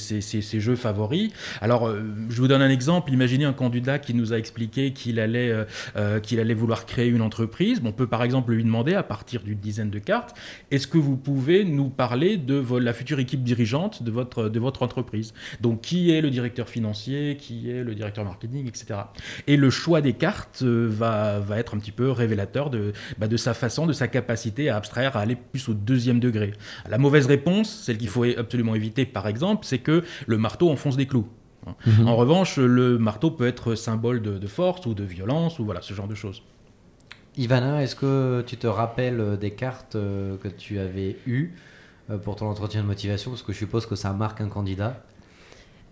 jeux 0.61 0.77
favoris. 0.77 1.31
Alors, 1.61 1.89
euh, 1.89 2.03
je 2.29 2.41
vous 2.41 2.49
donne 2.49 2.63
un 2.63 2.71
exemple. 2.71 3.13
Imaginez 3.13 3.45
un 3.45 3.53
candidat 3.53 3.99
qui 3.99 4.15
nous 4.15 4.33
a 4.33 4.39
expliqué 4.39 4.93
qu'il 4.93 5.21
allait, 5.21 5.53
qu'il 6.23 6.41
allait 6.41 6.55
vouloir 6.55 6.87
créer 6.87 7.09
une 7.09 7.23
entreprise. 7.23 7.81
on 7.85 7.93
peut 7.93 8.07
par 8.07 8.23
exemple 8.23 8.53
lui 8.53 8.65
demander, 8.65 8.95
à 8.95 9.03
partir 9.03 9.43
d'une 9.43 9.59
dizaine 9.59 9.91
de 9.91 9.99
cartes, 9.99 10.37
est-ce 10.71 10.87
que 10.87 10.99
vous 10.99 11.17
pouvez 11.17 11.65
nous 11.65 11.91
parler 11.97 12.37
de 12.37 12.63
la 12.79 12.93
future 12.93 13.19
équipe 13.19 13.43
dirigeante 13.43 14.03
de 14.03 14.11
votre, 14.11 14.49
de 14.49 14.61
votre 14.61 14.83
entreprise. 14.83 15.35
Donc, 15.61 15.81
qui 15.81 16.11
est 16.11 16.21
le 16.21 16.31
directeur 16.31 16.69
financier, 16.69 17.37
qui 17.39 17.71
est 17.71 17.83
le 17.83 17.95
directeur 17.95 18.25
marketing, 18.25 18.69
etc. 18.69 19.01
Et 19.47 19.57
le 19.57 19.71
choix 19.71 20.01
des 20.01 20.13
cartes 20.13 20.61
euh, 20.63 20.87
va, 20.89 21.41
va 21.41 21.59
être 21.59 21.75
un 21.75 21.79
petit 21.79 21.93
peu 21.93 22.11
révélateur 22.11 22.71
de, 22.71 22.93
bah, 23.19 23.29
de 23.29 23.37
sa 23.37 23.55
façon, 23.55 23.87
de 23.87 23.93
sa 23.93 24.09
capacité 24.09 24.69
à 24.69 24.77
abstraire, 24.77 25.17
à 25.17 25.21
aller 25.21 25.37
plus 25.37 25.69
au 25.69 25.75
deuxième 25.75 26.21
degré. 26.21 26.53
La 26.89 26.99
mauvaise 26.99 27.27
réponse, 27.27 27.83
celle 27.85 27.99
qu'il 27.99 28.09
faut 28.09 28.25
absolument 28.25 28.75
éviter, 28.75 29.07
par 29.07 29.27
exemple, 29.27 29.65
c'est 29.67 29.79
que 29.79 30.05
le 30.27 30.39
marteau 30.39 30.71
enfonce 30.71 30.97
des 30.97 31.07
clous. 31.07 31.27
Mhm. 31.87 32.07
En 32.07 32.17
revanche, 32.17 32.59
le 32.59 32.99
marteau 32.99 33.31
peut 33.31 33.47
être 33.47 33.75
symbole 33.75 34.23
de, 34.23 34.39
de, 34.39 34.47
force 34.47 34.87
ou 34.87 34.95
de 34.95 35.03
violence 35.03 35.59
ou 35.59 35.65
voilà 35.65 35.83
ce 35.83 35.95
genre 35.95 36.07
de 36.07 36.15
choses. 36.15 36.43
Ivana, 37.37 37.83
est-ce 37.83 37.97
que 37.97 38.43
tu 38.47 38.57
te 38.57 38.67
rappelles 38.67 39.37
des 39.39 39.51
cartes 39.51 39.97
euh, 39.97 40.37
que 40.39 40.49
tu 40.49 40.79
avais 40.79 41.17
eues 41.27 41.53
pour 42.23 42.37
ton 42.37 42.47
entretien 42.47 42.83
de 42.83 42.87
motivation 42.87 43.31
Parce 43.31 43.43
que 43.43 43.53
je 43.53 43.59
suppose 43.59 43.87
que 43.87 43.97
ça 43.97 44.13
marque 44.13 44.41
un 44.41 44.49
candidat. 44.49 45.03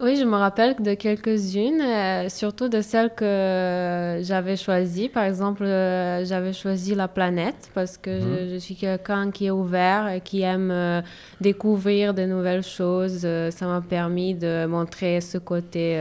Oui, 0.01 0.17
je 0.17 0.25
me 0.25 0.37
rappelle 0.37 0.75
de 0.81 0.95
quelques-unes, 0.95 1.81
euh, 1.81 2.29
surtout 2.29 2.69
de 2.69 2.81
celles 2.81 3.15
que 3.15 4.19
j'avais 4.23 4.57
choisies. 4.57 5.09
Par 5.09 5.23
exemple, 5.23 5.63
euh, 5.63 6.25
j'avais 6.25 6.53
choisi 6.53 6.97
la 6.97 7.07
planète 7.07 7.71
parce 7.75 7.97
que 7.97 8.21
je, 8.21 8.55
mhm. 8.55 8.59
suis 8.59 8.75
quelqu'un 8.75 9.31
qui 9.31 9.47
est 9.47 9.51
ouvert 9.53 10.09
et 10.09 10.21
qui 10.21 10.43
aime 10.43 11.03
découvrir 11.41 12.13
de 12.13 12.25
nouvelles 12.25 12.65
choses. 12.65 13.21
ça 13.51 13.67
m'a 13.67 13.81
permis 13.81 14.35
de 14.35 14.67
montrer 14.67 15.21
ce 15.21 15.39
côté 15.39 15.97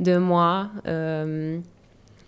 de 0.00 0.16
moi. 0.18 0.68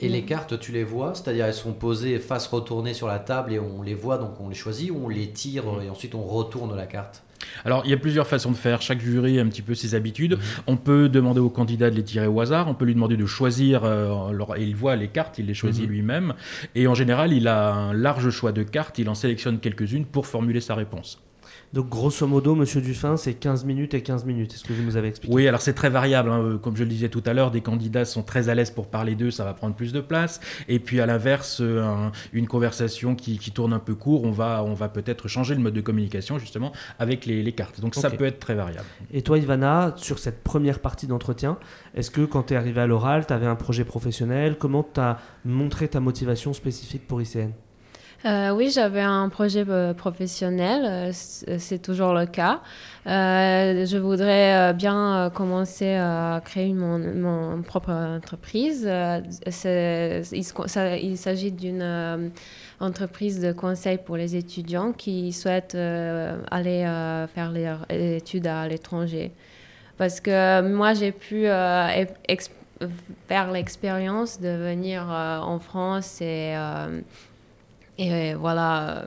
Et 0.00 0.08
les 0.08 0.22
cartes, 0.24 0.58
tu 0.58 0.72
les 0.72 0.84
vois, 0.84 1.14
c'est-à-dire 1.14 1.46
elles 1.46 1.54
sont 1.54 1.72
posées 1.72 2.18
face 2.18 2.46
retournée 2.48 2.92
sur 2.92 3.08
la 3.08 3.18
table 3.18 3.52
et 3.52 3.58
on 3.58 3.82
les 3.82 3.94
voit, 3.94 4.18
donc 4.18 4.40
on 4.40 4.48
les 4.48 4.54
choisit 4.54 4.90
ou 4.90 5.00
on 5.04 5.08
les 5.08 5.30
tire 5.30 5.64
et 5.82 5.88
ensuite 5.88 6.14
on 6.14 6.22
retourne 6.22 6.76
la 6.76 6.86
carte 6.86 7.22
alors, 7.64 7.82
il 7.84 7.90
y 7.90 7.94
a 7.94 7.96
plusieurs 7.96 8.26
façons 8.26 8.50
de 8.50 8.56
faire. 8.56 8.82
Chaque 8.82 9.00
jury 9.00 9.38
a 9.38 9.42
un 9.42 9.48
petit 9.48 9.62
peu 9.62 9.74
ses 9.74 9.94
habitudes. 9.94 10.32
Mhm. 10.32 10.42
On 10.66 10.76
peut 10.76 11.08
demander 11.08 11.40
au 11.40 11.50
candidat 11.50 11.90
de 11.90 11.96
les 11.96 12.04
tirer 12.04 12.26
au 12.26 12.40
hasard. 12.40 12.68
On 12.68 12.74
peut 12.74 12.84
lui 12.84 12.94
demander 12.94 13.16
de 13.16 13.26
choisir. 13.26 13.84
Euh, 13.84 14.32
et 14.56 14.62
il 14.62 14.76
voit 14.76 14.96
les 14.96 15.08
cartes, 15.08 15.38
il 15.38 15.46
les 15.46 15.54
choisit 15.54 15.84
mhm. 15.84 15.90
lui-même. 15.90 16.34
Et 16.74 16.86
en 16.86 16.94
général, 16.94 17.32
il 17.32 17.48
a 17.48 17.72
un 17.72 17.92
large 17.92 18.30
choix 18.30 18.52
de 18.52 18.62
cartes. 18.62 18.98
Il 18.98 19.08
en 19.08 19.14
sélectionne 19.14 19.58
quelques-unes 19.58 20.06
pour 20.06 20.26
formuler 20.26 20.60
sa 20.60 20.74
réponse. 20.74 21.20
Donc 21.72 21.88
grosso 21.88 22.26
modo, 22.26 22.54
Monsieur 22.54 22.80
Dufin, 22.80 23.16
c'est 23.16 23.34
15 23.34 23.64
minutes 23.64 23.94
et 23.94 24.02
15 24.02 24.24
minutes. 24.24 24.54
Est-ce 24.54 24.64
que 24.64 24.72
vous 24.72 24.82
nous 24.82 24.96
avez 24.96 25.08
expliqué? 25.08 25.34
Oui, 25.34 25.46
alors 25.46 25.60
c'est 25.60 25.74
très 25.74 25.90
variable. 25.90 26.30
Hein. 26.30 26.58
Comme 26.62 26.76
je 26.76 26.84
le 26.84 26.88
disais 26.88 27.08
tout 27.08 27.22
à 27.26 27.32
l'heure, 27.32 27.50
des 27.50 27.60
candidats 27.60 28.04
sont 28.04 28.22
très 28.22 28.48
à 28.48 28.54
l'aise 28.54 28.70
pour 28.70 28.88
parler 28.88 29.14
d'eux, 29.14 29.30
ça 29.30 29.44
va 29.44 29.54
prendre 29.54 29.74
plus 29.74 29.92
de 29.92 30.00
place. 30.00 30.40
Et 30.68 30.78
puis 30.78 31.00
à 31.00 31.06
l'inverse, 31.06 31.62
une 32.32 32.46
conversation 32.46 33.14
qui, 33.14 33.38
tourne 33.52 33.72
un 33.72 33.78
peu 33.78 33.94
court, 33.94 34.24
on 34.24 34.30
va, 34.30 34.62
on 34.64 34.74
va 34.74 34.88
peut-être 34.88 35.28
changer 35.28 35.54
le 35.54 35.60
mode 35.60 35.74
de 35.74 35.80
communication 35.80 36.38
justement 36.38 36.72
avec 36.98 37.26
les, 37.26 37.52
cartes. 37.52 37.80
Donc 37.80 37.94
ça 37.94 38.10
peut 38.10 38.24
être 38.24 38.40
très 38.40 38.54
variable. 38.54 38.86
Et 39.12 39.22
toi, 39.22 39.38
Ivana, 39.38 39.94
sur 39.96 40.18
cette 40.18 40.42
première 40.42 40.80
partie 40.80 41.06
d'entretien, 41.06 41.58
est-ce 41.94 42.10
que 42.10 42.22
quand 42.22 42.44
tu 42.44 42.54
es 42.54 42.56
arrivé 42.56 42.80
à 42.80 42.86
l'oral, 42.86 43.26
tu 43.26 43.32
avais 43.32 43.46
un 43.46 43.56
projet 43.56 43.84
professionnel? 43.84 44.56
Comment 44.58 44.82
tu 44.82 45.00
as 45.00 45.18
montré 45.44 45.88
ta 45.88 46.00
motivation 46.00 46.52
spécifique 46.52 47.06
pour 47.06 47.22
ICN 47.22 47.52
euh, 48.26 48.50
oui, 48.50 48.70
j'avais 48.70 49.02
un 49.02 49.28
projet 49.28 49.64
euh, 49.68 49.94
professionnel, 49.94 50.82
euh, 50.84 51.56
c'est 51.58 51.78
toujours 51.80 52.12
le 52.12 52.26
cas. 52.26 52.60
je 53.06 53.96
voudrais 53.98 54.74
bien 54.74 55.30
commencer 55.32 55.94
à 55.94 56.40
créer 56.44 56.72
mon, 56.72 57.62
propre 57.62 57.92
entreprise. 57.92 58.90
il, 60.32 61.16
s'agit 61.16 61.52
d'une 61.52 62.32
entreprise 62.80 63.40
de 63.40 63.52
conseil 63.52 63.98
pour 63.98 64.16
les 64.16 64.34
étudiants 64.34 64.92
qui 64.92 65.32
souhaitent 65.32 65.76
aller 65.76 66.84
faire 67.32 67.52
leurs 67.52 67.86
études 67.90 68.48
à 68.48 68.66
l'étranger. 68.66 69.30
Parce 69.98 70.20
que 70.20 70.62
moi, 70.62 70.94
j'ai 70.94 71.12
pu 71.12 71.44
faire 73.28 73.52
l'expérience 73.52 74.40
de 74.40 74.48
venir 74.48 75.06
en 75.06 75.60
France 75.60 76.20
et 76.20 76.56
et 77.98 78.34
euh, 78.34 78.36
voilà. 78.38 79.04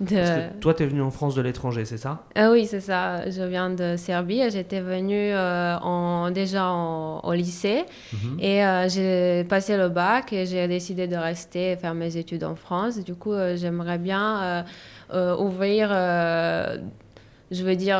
De... 0.00 0.16
Parce 0.16 0.30
que 0.30 0.58
toi, 0.60 0.72
tu 0.72 0.82
es 0.82 0.86
venu 0.86 1.02
en 1.02 1.10
France 1.10 1.34
de 1.34 1.42
l'étranger, 1.42 1.84
c'est 1.84 1.98
ça? 1.98 2.24
Ah 2.34 2.50
Oui, 2.50 2.64
c'est 2.66 2.80
ça. 2.80 3.28
Je 3.28 3.42
viens 3.42 3.68
de 3.68 3.96
Serbie. 3.96 4.48
J'étais 4.50 4.80
venue 4.80 5.32
euh, 5.32 5.76
en, 5.78 6.30
déjà 6.30 6.72
au 6.72 7.32
lycée. 7.34 7.84
Mhm. 8.12 8.38
Et 8.40 8.64
euh, 8.64 8.88
j'ai 8.88 9.44
passé 9.44 9.76
le 9.76 9.90
bac 9.90 10.32
et 10.32 10.46
j'ai 10.46 10.66
décidé 10.68 11.06
de 11.06 11.16
rester 11.16 11.72
et 11.72 11.76
faire 11.76 11.94
mes 11.94 12.16
études 12.16 12.44
en 12.44 12.54
France. 12.54 13.04
Du 13.04 13.14
coup, 13.14 13.34
j'aimerais 13.56 13.98
bien 13.98 14.64
ouvrir, 15.12 15.90
je 15.90 17.62
veux 17.62 17.76
dire, 17.76 17.98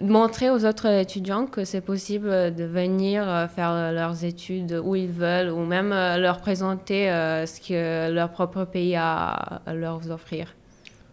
montrer 0.00 0.50
aux 0.50 0.64
autres 0.64 0.86
étudiants 0.86 1.46
que 1.46 1.64
c'est 1.64 1.80
possible 1.80 2.28
de 2.54 2.64
venir 2.64 3.48
faire 3.54 3.92
leurs 3.92 4.24
études 4.24 4.80
où 4.84 4.96
ils 4.96 5.10
veulent 5.10 5.50
ou 5.50 5.64
même 5.64 5.90
leur 5.90 6.38
présenter 6.40 7.06
ce 7.46 7.60
que 7.60 8.10
leur 8.12 8.30
propre 8.30 8.64
pays 8.64 8.96
a 8.96 9.26
à 9.66 9.74
leur 9.74 10.10
offrir. 10.10 10.54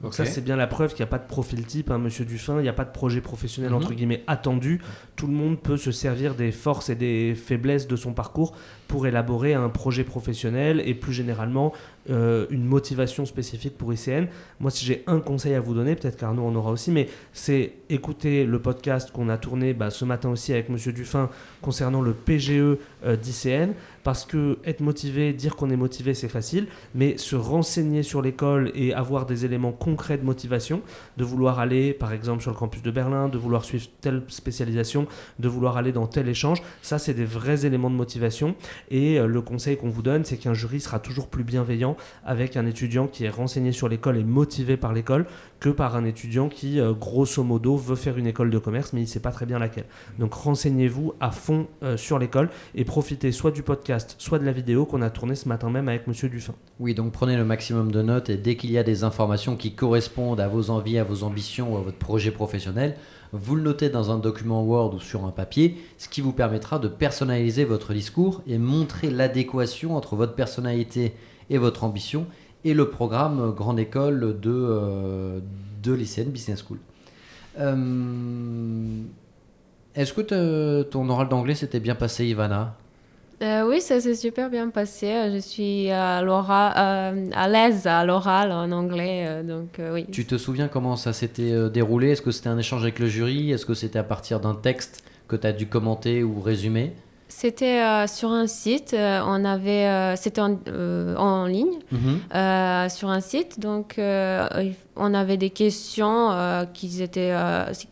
Donc 0.01 0.15
ça, 0.15 0.25
c'est 0.25 0.41
bien 0.43 0.55
la 0.55 0.65
preuve 0.65 0.95
qu'il 0.95 1.03
n'y 1.03 1.09
a 1.09 1.11
pas 1.11 1.19
de 1.19 1.27
profil 1.27 1.63
type, 1.63 1.91
hein, 1.91 2.00
Monsieur 2.00 2.25
Dufin, 2.25 2.57
il 2.57 2.63
n'y 2.63 2.69
a 2.69 2.73
pas 2.73 2.85
de 2.85 2.91
projet 2.91 3.21
professionnel 3.21 3.69
Mhm. 3.69 3.77
entre 3.77 3.93
guillemets 3.93 4.23
attendu. 4.25 4.81
Tout 5.15 5.27
le 5.27 5.33
monde 5.33 5.59
peut 5.61 5.77
se 5.77 5.91
servir 5.91 6.33
des 6.33 6.51
forces 6.51 6.89
et 6.89 6.95
des 6.95 7.35
faiblesses 7.35 7.88
de 7.88 7.95
son 7.95 8.11
parcours 8.13 8.55
pour 8.88 9.05
élaborer 9.05 9.53
un 9.53 9.69
projet 9.69 10.03
professionnel 10.03 10.81
et 10.83 10.95
plus 10.95 11.13
généralement 11.13 11.71
euh, 12.10 12.48
une 12.50 12.65
motivation 12.65 13.25
spécifique 13.25 13.77
pour 13.77 13.93
ICN. 13.93 14.25
Moi, 14.60 14.72
si 14.72 14.86
j'ai 14.86 15.03
un 15.05 15.20
conseil 15.20 15.53
à 15.53 15.60
vous 15.60 15.74
donner, 15.75 15.96
peut-être 15.96 16.17
qu'Arnaud 16.17 16.46
en 16.46 16.55
aura 16.55 16.72
aussi, 16.72 16.89
mais 16.89 17.08
c'est 17.31 17.74
écouter 17.89 18.46
le 18.46 18.60
podcast 18.60 19.12
qu'on 19.12 19.29
a 19.29 19.38
tourné 19.38 19.74
bah, 19.74 19.91
ce 19.91 20.03
matin 20.03 20.29
aussi 20.29 20.51
avec 20.51 20.70
Monsieur 20.70 20.93
Dufin 20.93 21.29
concernant 21.62 22.01
le 22.01 22.13
PGE 22.13 22.51
euh, 22.51 22.77
d'ICN, 23.22 23.74
parce 24.03 24.25
que 24.25 24.58
être 24.65 24.79
motivé, 24.81 25.31
dire 25.34 25.55
qu'on 25.55 25.70
est 25.70 25.77
motivé, 25.77 26.13
c'est 26.13 26.27
facile, 26.27 26.67
mais 26.96 27.17
se 27.17 27.36
renseigner 27.36 28.01
sur 28.01 28.22
l'école 28.22 28.72
et 28.74 28.93
avoir 28.93 29.25
des 29.27 29.46
éléments 29.46 29.72
concrets 29.72 30.17
de 30.17 30.25
motivation, 30.25 30.81
de 31.17 31.24
vouloir 31.24 31.60
aller 31.60 31.93
par 31.93 32.13
exemple 32.13 32.41
sur 32.41 32.51
le 32.51 32.58
campus 32.58 32.81
de 32.81 32.89
Berlin, 32.89 33.29
de 33.29 33.38
vouloir 33.38 33.63
suivre 33.63 33.86
telle 34.01 34.24
spécialisation, 34.27 35.05
de 35.39 35.48
vouloir 35.48 35.77
aller 35.77 35.91
dans 35.91 36.08
tel 36.08 36.27
échange, 36.27 36.63
ça 36.81 36.98
c'est 36.98 37.13
des 37.13 37.25
vrais 37.25 37.65
éléments 37.65 37.89
de 37.89 37.96
motivation. 37.96 38.55
Et 38.89 39.20
euh, 39.20 39.27
le 39.27 39.41
conseil 39.41 39.77
qu'on 39.77 39.89
vous 39.89 40.01
donne, 40.01 40.25
c'est 40.25 40.38
qu'un 40.38 40.55
jury 40.55 40.79
sera 40.79 41.00
toujours 41.00 41.27
plus 41.27 41.43
bienveillant 41.43 41.90
avec 42.25 42.57
un 42.57 42.65
étudiant 42.65 43.07
qui 43.07 43.25
est 43.25 43.29
renseigné 43.29 43.71
sur 43.71 43.89
l'école 43.89 44.17
et 44.17 44.24
motivé 44.24 44.77
par 44.77 44.93
l'école 44.93 45.25
que 45.60 45.69
par 45.69 45.95
un 45.95 46.05
étudiant 46.05 46.50
qui, 46.50 46.79
euh, 46.79 46.93
grosso 46.93 47.43
modo, 47.43 47.77
veut 47.77 47.95
faire 47.95 48.17
une 48.17 48.27
école 48.27 48.50
de 48.50 48.57
commerce, 48.57 48.93
mais 48.93 49.01
il 49.01 49.03
ne 49.03 49.10
sait 49.10 49.19
pas 49.19 49.31
très 49.31 49.45
bien 49.45 49.60
laquelle. 49.60 49.86
Donc 50.17 50.33
renseignez-vous 50.33 51.13
à 51.19 51.31
fond 51.31 51.67
euh, 51.83 51.98
sur 51.98 52.17
l'école 52.17 52.50
et 52.74 52.83
profitez 52.83 53.31
soit 53.31 53.51
du 53.51 53.62
podcast, 53.62 54.15
soit 54.17 54.39
de 54.39 54.45
la 54.45 54.51
vidéo 54.51 54.86
qu'on 54.86 55.01
a 55.01 55.10
tournée 55.10 55.36
ce 55.36 55.48
matin 55.48 55.69
même 55.69 55.88
avec 55.88 56.07
Monsieur 56.07 56.29
Dufin. 56.29 56.53
Oui, 56.79 56.95
donc 56.95 57.12
prenez 57.12 57.38
le 57.38 57.45
maximum 57.45 57.91
de 57.91 58.01
notes 58.01 58.29
et 58.29 58.38
dès 58.38 58.55
qu'il 58.55 58.71
y 58.71 58.77
a 58.77 58.83
des 58.83 59.03
informations 59.03 59.55
qui 59.55 59.75
correspondent 59.75 60.39
à 60.39 60.48
vos 60.48 60.71
envies, 60.71 60.98
à 60.98 61.03
vos 61.03 61.24
ambitions 61.24 61.74
ou 61.74 61.77
à 61.77 61.81
votre 61.81 61.98
projet 61.98 62.31
professionnel, 62.31 62.95
vous 63.33 63.55
le 63.55 63.62
notez 63.62 63.89
dans 63.89 64.12
un 64.12 64.17
document 64.17 64.63
Word 64.63 64.95
ou 64.95 65.00
sur 65.00 65.25
un 65.25 65.31
papier, 65.31 65.77
ce 65.98 66.10
qui 66.10 66.21
vous 66.21 66.33
permettra 66.33 66.79
de 66.79 66.88
personnaliser 66.88 67.63
votre 67.63 67.93
discours 67.93 68.41
et 68.48 68.57
montrer 68.57 69.10
l'adéquation 69.10 69.95
entre 69.95 70.15
votre 70.15 70.36
personnalité 70.36 71.13
et 71.51 71.60
votre 71.60 71.84
ambition 71.84 72.25
et 72.65 72.74
le 72.74 72.89
programme 72.89 73.53
Grande 73.55 73.79
École 73.79 74.39
de, 74.39 74.51
euh, 74.51 75.39
de 75.84 75.93
l'ICN 75.93 76.29
Business 76.29 76.63
School. 76.67 76.79
Euh, 77.60 77.75
Est-ce 79.96 80.13
que 80.13 80.81
ton 80.84 81.10
oral 81.10 81.27
d'anglais 81.27 81.55
s'était 81.55 81.79
bien 81.79 81.96
passé, 81.96 82.25
Ivana? 82.25 82.75
Euh, 83.41 83.67
oui, 83.67 83.81
ça 83.81 84.00
s'est 84.00 84.13
super 84.13 84.51
bien 84.51 84.70
passé. 84.70 85.31
Je 85.34 85.39
suis 85.39 85.89
à, 85.89 86.20
euh, 86.22 87.48
l'aise 87.50 87.88
à 87.88 88.05
l'oral 88.05 88.51
en 88.51 88.72
anglais, 88.72 89.25
euh, 89.27 89.43
donc 89.43 89.79
euh, 89.79 89.96
oui. 89.96 90.05
Tu 90.12 90.25
te 90.25 90.38
souviens 90.38 90.67
comment 90.67 90.96
ça 90.96 91.12
s'était 91.12 91.51
euh, 91.51 91.67
déroulé? 91.67 92.12
Est-ce 92.12 92.22
que 92.22 92.29
c'était 92.29 92.50
un 92.50 92.60
échange 92.60 92.84
avec 92.84 93.00
le 93.00 93.08
jury? 93.08 93.51
Est-ce 93.51 93.65
que 93.65 93.74
c'était 93.74 93.98
à 93.98 94.03
partir 94.03 94.39
d'un 94.39 94.53
texte 94.53 95.03
que 95.27 95.36
tu 95.36 95.48
as 95.48 95.53
dû 95.53 95.65
commenter 95.65 96.24
ou 96.24 96.39
résumer? 96.39 96.93
C'était 97.33 97.79
euh, 97.81 98.07
sur 98.07 98.29
un 98.31 98.45
site, 98.45 98.93
euh, 98.93 99.21
on 99.25 99.45
avait, 99.45 99.88
euh, 99.88 100.15
c'était 100.17 100.41
en, 100.41 100.57
en 101.17 101.45
ligne, 101.45 101.79
euh, 102.35 102.89
sur 102.89 103.09
un 103.09 103.21
site, 103.21 103.57
donc 103.57 103.95
on 103.97 105.13
avait 105.13 105.38
des 105.38 105.50
questions 105.50 106.29
qui, 106.73 107.01
étaient, 107.01 107.33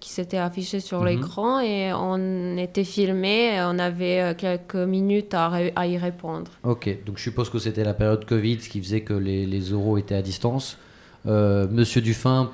qui 0.01 0.09
s'étaient 0.09 0.37
affichées 0.37 0.81
sur 0.81 0.99
Mhm. 0.99 1.05
l'écran 1.07 1.59
et 1.61 1.93
on 1.93 2.57
était 2.57 2.83
filmé, 2.83 3.59
on 3.63 3.79
avait 3.79 4.35
quelques 4.37 4.75
minutes 4.75 5.33
à, 5.33 5.47
ré- 5.47 5.73
à 5.77 5.87
y 5.87 5.97
répondre. 5.97 6.51
Ok, 6.63 6.89
donc 7.05 7.17
je 7.17 7.23
suppose 7.23 7.49
que 7.49 7.59
c'était 7.59 7.85
la 7.85 7.93
période 7.93 8.25
Covid, 8.25 8.59
ce 8.59 8.67
qui 8.67 8.81
faisait 8.81 9.01
que 9.01 9.13
les, 9.13 9.45
les 9.45 9.71
oraux 9.71 9.97
étaient 9.97 10.15
à 10.15 10.21
distance. 10.21 10.77
Monsieur 11.25 12.01
Dufin, 12.01 12.51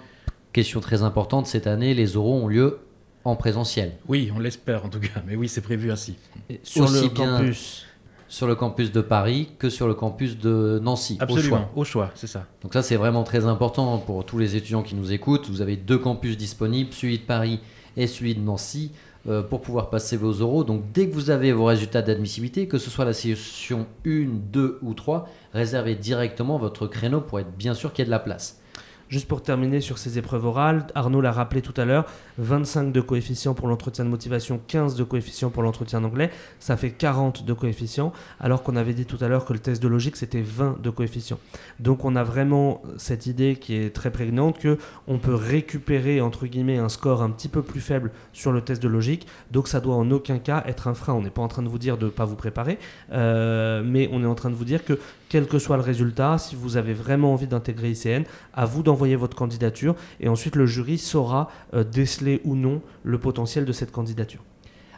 question 0.54 0.82
très 0.82 1.02
importante, 1.02 1.48
cette 1.48 1.65
année, 1.67 1.95
les 1.95 2.15
oraux 2.15 2.36
ont 2.36 2.48
lieu 2.48 2.78
en 3.26 3.36
présentiel, 3.36 3.94
Oui, 4.08 4.32
on 4.36 4.40
l'espère 4.40 4.86
en 4.86 4.90
tout 4.90 5.00
cas, 5.00 5.22
mais 5.28 5.36
oui, 5.36 5.50
c'est 5.50 5.62
prévu 5.62 5.92
ainsi. 5.92 6.16
Et 6.50 6.60
sur 6.64 6.84
Aussi 6.86 7.02
le 7.04 7.10
bien- 7.10 7.38
campus. 7.40 7.86
sur 8.30 8.48
le 8.48 8.56
campus 8.56 8.92
de 8.92 9.02
Paris 9.02 9.50
que 9.58 9.70
sur 9.70 9.88
le 9.88 9.94
campus 9.96 10.38
de 10.38 10.80
Nancy, 10.82 11.18
au 11.20 11.24
Absolument, 11.24 11.58
choix. 11.58 11.70
au 11.76 11.84
choix, 11.84 12.12
c'est 12.16 12.28
ça. 12.28 12.46
Donc 12.62 12.74
ça, 12.74 12.84
c'est 12.84 12.96
vraiment 12.96 13.24
très 13.24 13.46
important 13.46 13.98
pour 13.98 14.24
tous 14.26 14.38
les 14.38 14.56
étudiants 14.56 14.84
qui 14.84 14.96
nous 14.96 15.12
écoutent. 15.12 15.50
Vous 15.50 15.62
avez 15.62 15.76
deux 15.76 15.98
campus 15.98 16.38
disponibles, 16.38 16.94
celui 16.94 17.18
de 17.18 17.24
Paris 17.24 17.60
et 17.98 18.08
celui 18.08 18.36
de 18.36 18.42
Nancy, 18.42 18.92
euh, 19.28 19.42
pour 19.42 19.62
pouvoir 19.62 19.90
passer 19.90 20.18
vos 20.18 20.42
oraux. 20.42 20.64
Donc 20.64 20.84
dès 20.94 21.08
que 21.10 21.14
vous 21.16 21.32
avez 21.32 21.52
vos 21.52 21.66
résultats 21.66 22.04
d'admissibilité, 22.04 22.68
que 22.68 22.78
ce 22.78 22.92
soit 22.92 23.06
la 23.06 23.14
session 23.14 23.88
1, 24.06 24.28
2 24.52 24.78
ou 24.84 24.94
3, 24.94 25.28
réservez 25.54 25.96
directement 25.96 26.60
votre 26.60 26.86
créneau 26.86 27.22
pour 27.22 27.40
être 27.40 27.52
bien 27.58 27.74
sûr 27.74 27.92
qu'il 27.92 28.04
y 28.04 28.04
ait 28.04 28.06
de 28.06 28.12
la 28.12 28.20
place. 28.20 28.60
Juste 29.08 29.28
pour 29.28 29.44
terminer 29.44 29.82
sur 29.82 30.00
ces 30.00 30.18
épreuves 30.18 30.46
orales, 30.46 30.88
Arnaud 30.96 31.22
l'a 31.22 31.32
rappelé 31.32 31.62
tout 31.62 31.80
à 31.80 31.86
l'heure, 31.86 32.06
25 32.39 32.91
de 32.91 33.02
coefficient 33.02 33.54
pour 33.54 33.68
l'entretien 33.68 34.04
de 34.04 34.10
motivation, 34.10 34.60
15 34.68 34.96
de 34.96 35.04
coefficient 35.04 35.52
pour 35.52 35.62
l'entretien 35.62 36.02
d'anglais, 36.02 36.32
ça 36.60 36.76
fait 36.76 36.89
40 36.89 37.46
de 37.46 37.54
coefficient, 37.54 38.13
alors 38.39 38.63
qu'on 38.63 38.76
avait 38.76 38.96
dit 38.96 39.06
tout 39.06 39.18
à 39.22 39.28
l'heure 39.28 39.46
que 39.46 39.54
le 39.54 39.60
test 39.60 39.82
de 39.82 39.88
logique 39.88 40.15
c'était 40.15 40.41
20 40.41 40.82
de 40.82 40.89
coefficient. 40.89 41.38
Donc 41.80 42.04
on 42.04 42.15
a 42.15 42.24
vraiment 42.24 42.82
cette 42.98 43.28
idée 43.28 43.58
qui 43.58 43.76
est 43.76 43.94
très 43.94 44.12
prégnante 44.12 44.58
que 44.58 44.80
on 45.08 45.20
peut 45.20 45.36
récupérer 45.36 46.20
entre 46.20 46.48
guillemets 46.48 46.80
un 46.80 46.89
score 46.89 47.22
un 47.22 47.30
petit 47.30 47.48
peu 47.48 47.62
plus 47.62 47.82
faible 47.82 48.12
sur 48.34 48.52
le 48.52 48.62
test 48.62 48.82
de 48.82 48.88
logique, 48.88 49.28
donc 49.52 49.68
ça 49.68 49.82
doit 49.82 49.96
en 49.96 50.10
aucun 50.10 50.39
cas 50.39 50.63
être 50.65 50.88
un 50.88 50.96
frein. 50.96 51.13
On 51.13 51.22
n'est 51.22 51.30
pas 51.30 51.44
en 51.44 51.48
train 51.48 51.62
de 51.62 51.70
vous 51.70 51.80
dire 51.80 52.00
de 52.00 52.06
ne 52.06 52.10
pas 52.10 52.26
vous 52.26 52.36
préparer, 52.36 52.80
euh, 53.12 53.84
mais 53.86 54.10
on 54.12 54.24
est 54.24 54.28
en 54.28 54.36
train 54.36 54.50
de 54.50 54.56
vous 54.56 54.65
dire 54.65 54.84
que 54.84 55.00
quel 55.36 55.48
que 55.48 55.60
soit 55.60 55.76
le 55.76 55.84
résultat, 55.84 56.38
si 56.38 56.56
vous 56.56 56.78
avez 56.78 56.93
vraiment 56.93 57.34
envie 57.34 57.45
d'intégrer 57.45 57.91
ICN, 57.91 58.24
à 58.54 58.63
vous 58.63 58.84
d'envoyer 58.84 59.17
votre 59.17 59.36
candidature 59.36 59.93
et 60.21 60.30
ensuite 60.30 60.56
le 60.56 60.65
jury 60.65 60.98
saura 60.98 61.50
euh, 61.74 61.84
déceler 61.84 62.39
ou 62.45 62.56
non 62.56 62.82
le 63.04 63.19
potentiel 63.19 63.65
de 63.65 63.74
cette 63.74 63.91
candidature. 63.91 64.39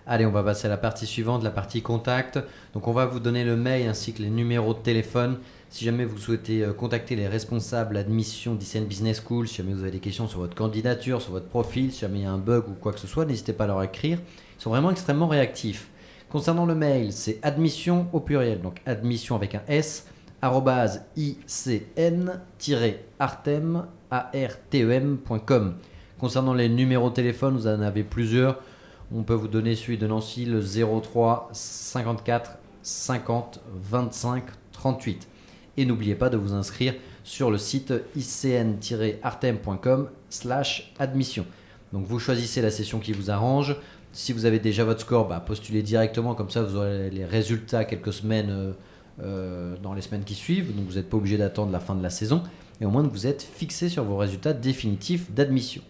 Allez, 0.05 0.27
on 0.27 0.31
va 0.31 0.43
passer 0.43 0.67
à 0.67 0.69
la 0.69 0.77
partie 0.77 1.07
suivante, 1.07 1.43
la 1.43 1.49
partie 1.49 1.81
contact. 1.81 2.37
Donc 2.75 2.87
on 2.87 2.91
va 2.91 3.07
vous 3.07 3.19
donner 3.19 3.43
le 3.43 3.55
mail 3.55 3.87
ainsi 3.87 4.13
que 4.13 4.21
les 4.21 4.29
numéros 4.29 4.75
de 4.75 4.79
téléphone. 4.79 5.39
Si 5.71 5.85
jamais 5.85 6.05
vous 6.05 6.19
souhaitez 6.19 6.63
euh, 6.63 6.71
contacter 6.71 7.15
les 7.15 7.27
responsables 7.27 7.97
admission 7.97 8.53
d'ICN 8.53 8.85
Business 8.85 9.23
School, 9.25 9.47
si 9.47 9.55
jamais 9.55 9.73
vous 9.73 9.81
avez 9.81 9.89
des 9.89 9.99
questions 9.99 10.27
sur 10.27 10.37
votre 10.37 10.55
candidature, 10.55 11.19
sur 11.19 11.31
votre 11.31 11.47
profil, 11.47 11.91
si 11.91 12.01
jamais 12.01 12.19
il 12.19 12.23
y 12.25 12.27
a 12.27 12.31
un 12.31 12.37
bug 12.37 12.69
ou 12.69 12.73
quoi 12.73 12.93
que 12.93 12.99
ce 12.99 13.07
soit, 13.07 13.25
n'hésitez 13.25 13.53
pas 13.53 13.63
à 13.63 13.67
leur 13.67 13.81
écrire. 13.81 14.19
Ils 14.59 14.61
sont 14.61 14.69
vraiment 14.69 14.91
extrêmement 14.91 15.27
réactifs. 15.27 15.87
Concernant 16.29 16.67
le 16.67 16.75
mail, 16.75 17.11
c'est 17.11 17.39
admission 17.41 18.05
au 18.13 18.19
pluriel, 18.19 18.61
donc 18.61 18.81
admission 18.85 19.35
avec 19.35 19.55
un 19.55 19.61
S, 19.67 20.05
arrobase 20.41 21.03
icn-artem, 21.15 22.35
A-R-T-E-M.com. 24.11 25.75
Concernant 26.19 26.53
les 26.53 26.69
numéros 26.69 27.09
de 27.09 27.15
téléphone, 27.15 27.55
vous 27.55 27.67
en 27.67 27.81
avez 27.81 28.03
plusieurs. 28.03 28.59
On 29.13 29.23
peut 29.23 29.33
vous 29.33 29.47
donner 29.47 29.75
celui 29.75 29.97
de 29.97 30.07
Nancy, 30.07 30.45
le 30.45 30.61
03 30.61 31.49
54 31.51 32.57
50 32.81 33.59
25 33.73 34.43
38. 34.71 35.27
Et 35.77 35.85
n'oubliez 35.85 36.15
pas 36.15 36.29
de 36.29 36.37
vous 36.37 36.53
inscrire 36.53 36.93
sur 37.23 37.51
le 37.51 37.57
site 37.57 37.93
icn-artem.com 38.15 40.09
slash 40.29 40.93
admission. 40.97 41.45
Donc 41.93 42.05
vous 42.05 42.19
choisissez 42.19 42.61
la 42.61 42.71
session 42.71 42.99
qui 42.99 43.13
vous 43.13 43.29
arrange. 43.31 43.75
Si 44.11 44.33
vous 44.33 44.45
avez 44.45 44.59
déjà 44.59 44.83
votre 44.83 45.01
score, 45.01 45.27
bah, 45.27 45.39
postulez 45.45 45.83
directement, 45.83 46.33
comme 46.35 46.49
ça 46.49 46.63
vous 46.63 46.75
aurez 46.75 47.09
les 47.09 47.25
résultats 47.25 47.85
quelques 47.85 48.13
semaines 48.13 48.49
euh, 48.49 48.71
dans 49.19 49.93
les 49.93 50.01
semaines 50.01 50.23
qui 50.23 50.35
suivent. 50.35 50.75
Donc 50.75 50.85
vous 50.87 50.95
n'êtes 50.95 51.09
pas 51.09 51.17
obligé 51.17 51.37
d'attendre 51.37 51.71
la 51.71 51.79
fin 51.79 51.95
de 51.95 52.03
la 52.03 52.09
saison. 52.09 52.43
Et 52.81 52.85
au 52.85 52.89
moins 52.89 53.03
vous 53.03 53.27
êtes 53.27 53.41
fixé 53.41 53.89
sur 53.89 54.03
vos 54.03 54.17
résultats 54.17 54.53
définitifs 54.53 55.31
d'admission. 55.31 55.81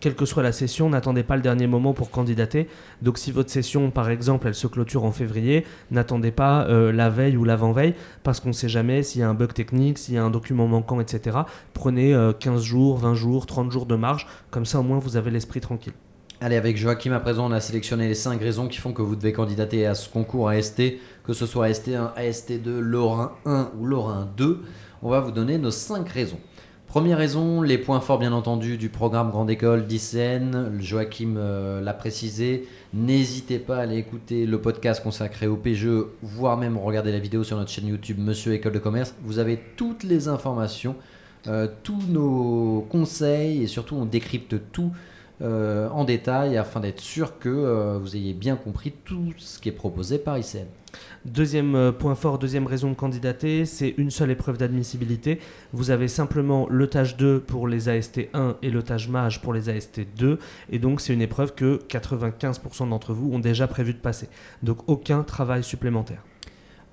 Quelle 0.00 0.14
que 0.14 0.24
soit 0.24 0.44
la 0.44 0.52
session, 0.52 0.88
n'attendez 0.88 1.24
pas 1.24 1.34
le 1.34 1.42
dernier 1.42 1.66
moment 1.66 1.92
pour 1.92 2.12
candidater. 2.12 2.68
Donc 3.02 3.18
si 3.18 3.32
votre 3.32 3.50
session, 3.50 3.90
par 3.90 4.10
exemple, 4.10 4.46
elle 4.46 4.54
se 4.54 4.68
clôture 4.68 5.04
en 5.04 5.10
février, 5.10 5.66
n'attendez 5.90 6.30
pas 6.30 6.66
euh, 6.68 6.92
la 6.92 7.10
veille 7.10 7.36
ou 7.36 7.42
l'avant-veille, 7.42 7.94
parce 8.22 8.38
qu'on 8.38 8.50
ne 8.50 8.54
sait 8.54 8.68
jamais 8.68 9.02
s'il 9.02 9.22
y 9.22 9.24
a 9.24 9.28
un 9.28 9.34
bug 9.34 9.52
technique, 9.52 9.98
s'il 9.98 10.14
y 10.14 10.18
a 10.18 10.22
un 10.22 10.30
document 10.30 10.68
manquant, 10.68 11.00
etc. 11.00 11.38
Prenez 11.74 12.14
euh, 12.14 12.32
15 12.32 12.62
jours, 12.62 12.98
20 12.98 13.14
jours, 13.14 13.46
30 13.46 13.72
jours 13.72 13.86
de 13.86 13.96
marge, 13.96 14.28
comme 14.52 14.66
ça 14.66 14.78
au 14.78 14.84
moins 14.84 14.98
vous 14.98 15.16
avez 15.16 15.32
l'esprit 15.32 15.60
tranquille. 15.60 15.94
Allez, 16.40 16.54
avec 16.54 16.76
Joachim 16.76 17.10
à 17.10 17.18
présent, 17.18 17.48
on 17.48 17.52
a 17.52 17.58
sélectionné 17.58 18.06
les 18.06 18.14
5 18.14 18.40
raisons 18.40 18.68
qui 18.68 18.78
font 18.78 18.92
que 18.92 19.02
vous 19.02 19.16
devez 19.16 19.32
candidater 19.32 19.86
à 19.86 19.96
ce 19.96 20.08
concours 20.08 20.48
AST, 20.48 20.80
que 21.24 21.32
ce 21.32 21.46
soit 21.46 21.68
AST1, 21.68 22.14
AST2, 22.16 22.78
Lorrain 22.78 23.32
1 23.44 23.72
ou 23.76 23.86
Lorrain 23.86 24.28
2. 24.36 24.62
On 25.02 25.10
va 25.10 25.18
vous 25.18 25.32
donner 25.32 25.58
nos 25.58 25.72
5 25.72 26.08
raisons. 26.08 26.38
Première 26.86 27.18
raison, 27.18 27.60
les 27.60 27.76
points 27.76 27.98
forts 27.98 28.20
bien 28.20 28.32
entendu 28.32 28.78
du 28.78 28.88
programme 28.88 29.30
Grande 29.30 29.50
École 29.50 29.88
d'ICN, 29.88 30.78
Joachim 30.78 31.34
euh, 31.38 31.80
l'a 31.80 31.92
précisé. 31.92 32.68
N'hésitez 32.94 33.58
pas 33.58 33.78
à 33.78 33.80
aller 33.80 33.96
écouter 33.96 34.46
le 34.46 34.60
podcast 34.60 35.02
consacré 35.02 35.48
au 35.48 35.56
PGE, 35.56 36.06
voire 36.22 36.56
même 36.56 36.78
regarder 36.78 37.10
la 37.10 37.18
vidéo 37.18 37.42
sur 37.42 37.56
notre 37.56 37.72
chaîne 37.72 37.88
YouTube 37.88 38.18
Monsieur 38.20 38.52
École 38.52 38.74
de 38.74 38.78
Commerce. 38.78 39.12
Vous 39.24 39.40
avez 39.40 39.58
toutes 39.76 40.04
les 40.04 40.28
informations, 40.28 40.94
euh, 41.48 41.66
tous 41.82 42.00
nos 42.08 42.86
conseils 42.90 43.64
et 43.64 43.66
surtout 43.66 43.96
on 43.96 44.04
décrypte 44.04 44.54
tout 44.70 44.92
euh, 45.40 45.88
en 45.90 46.04
détail 46.04 46.56
afin 46.56 46.80
d'être 46.80 47.00
sûr 47.00 47.38
que 47.38 47.48
euh, 47.48 47.98
vous 48.00 48.16
ayez 48.16 48.32
bien 48.32 48.56
compris 48.56 48.92
tout 49.04 49.32
ce 49.36 49.60
qui 49.60 49.68
est 49.68 49.72
proposé 49.72 50.18
par 50.18 50.36
ICN. 50.36 50.66
Deuxième 51.24 51.76
euh, 51.76 51.92
point 51.92 52.16
fort, 52.16 52.38
deuxième 52.38 52.66
raison 52.66 52.90
de 52.90 52.94
candidater, 52.94 53.64
c'est 53.64 53.94
une 53.98 54.10
seule 54.10 54.32
épreuve 54.32 54.58
d'admissibilité. 54.58 55.38
Vous 55.72 55.90
avez 55.90 56.08
simplement 56.08 56.66
le 56.68 56.88
tâche 56.88 57.16
2 57.16 57.40
pour 57.40 57.68
les 57.68 57.88
AST 57.88 58.28
1 58.34 58.56
et 58.62 58.70
le 58.70 58.82
tâche 58.82 59.08
mage 59.08 59.40
pour 59.40 59.52
les 59.52 59.68
AST 59.68 60.00
2. 60.16 60.40
Et 60.70 60.80
donc 60.80 61.00
c'est 61.00 61.12
une 61.12 61.22
épreuve 61.22 61.54
que 61.54 61.80
95% 61.88 62.88
d'entre 62.88 63.12
vous 63.12 63.32
ont 63.32 63.38
déjà 63.38 63.68
prévu 63.68 63.92
de 63.92 63.98
passer. 63.98 64.28
Donc 64.64 64.88
aucun 64.88 65.22
travail 65.22 65.62
supplémentaire. 65.62 66.24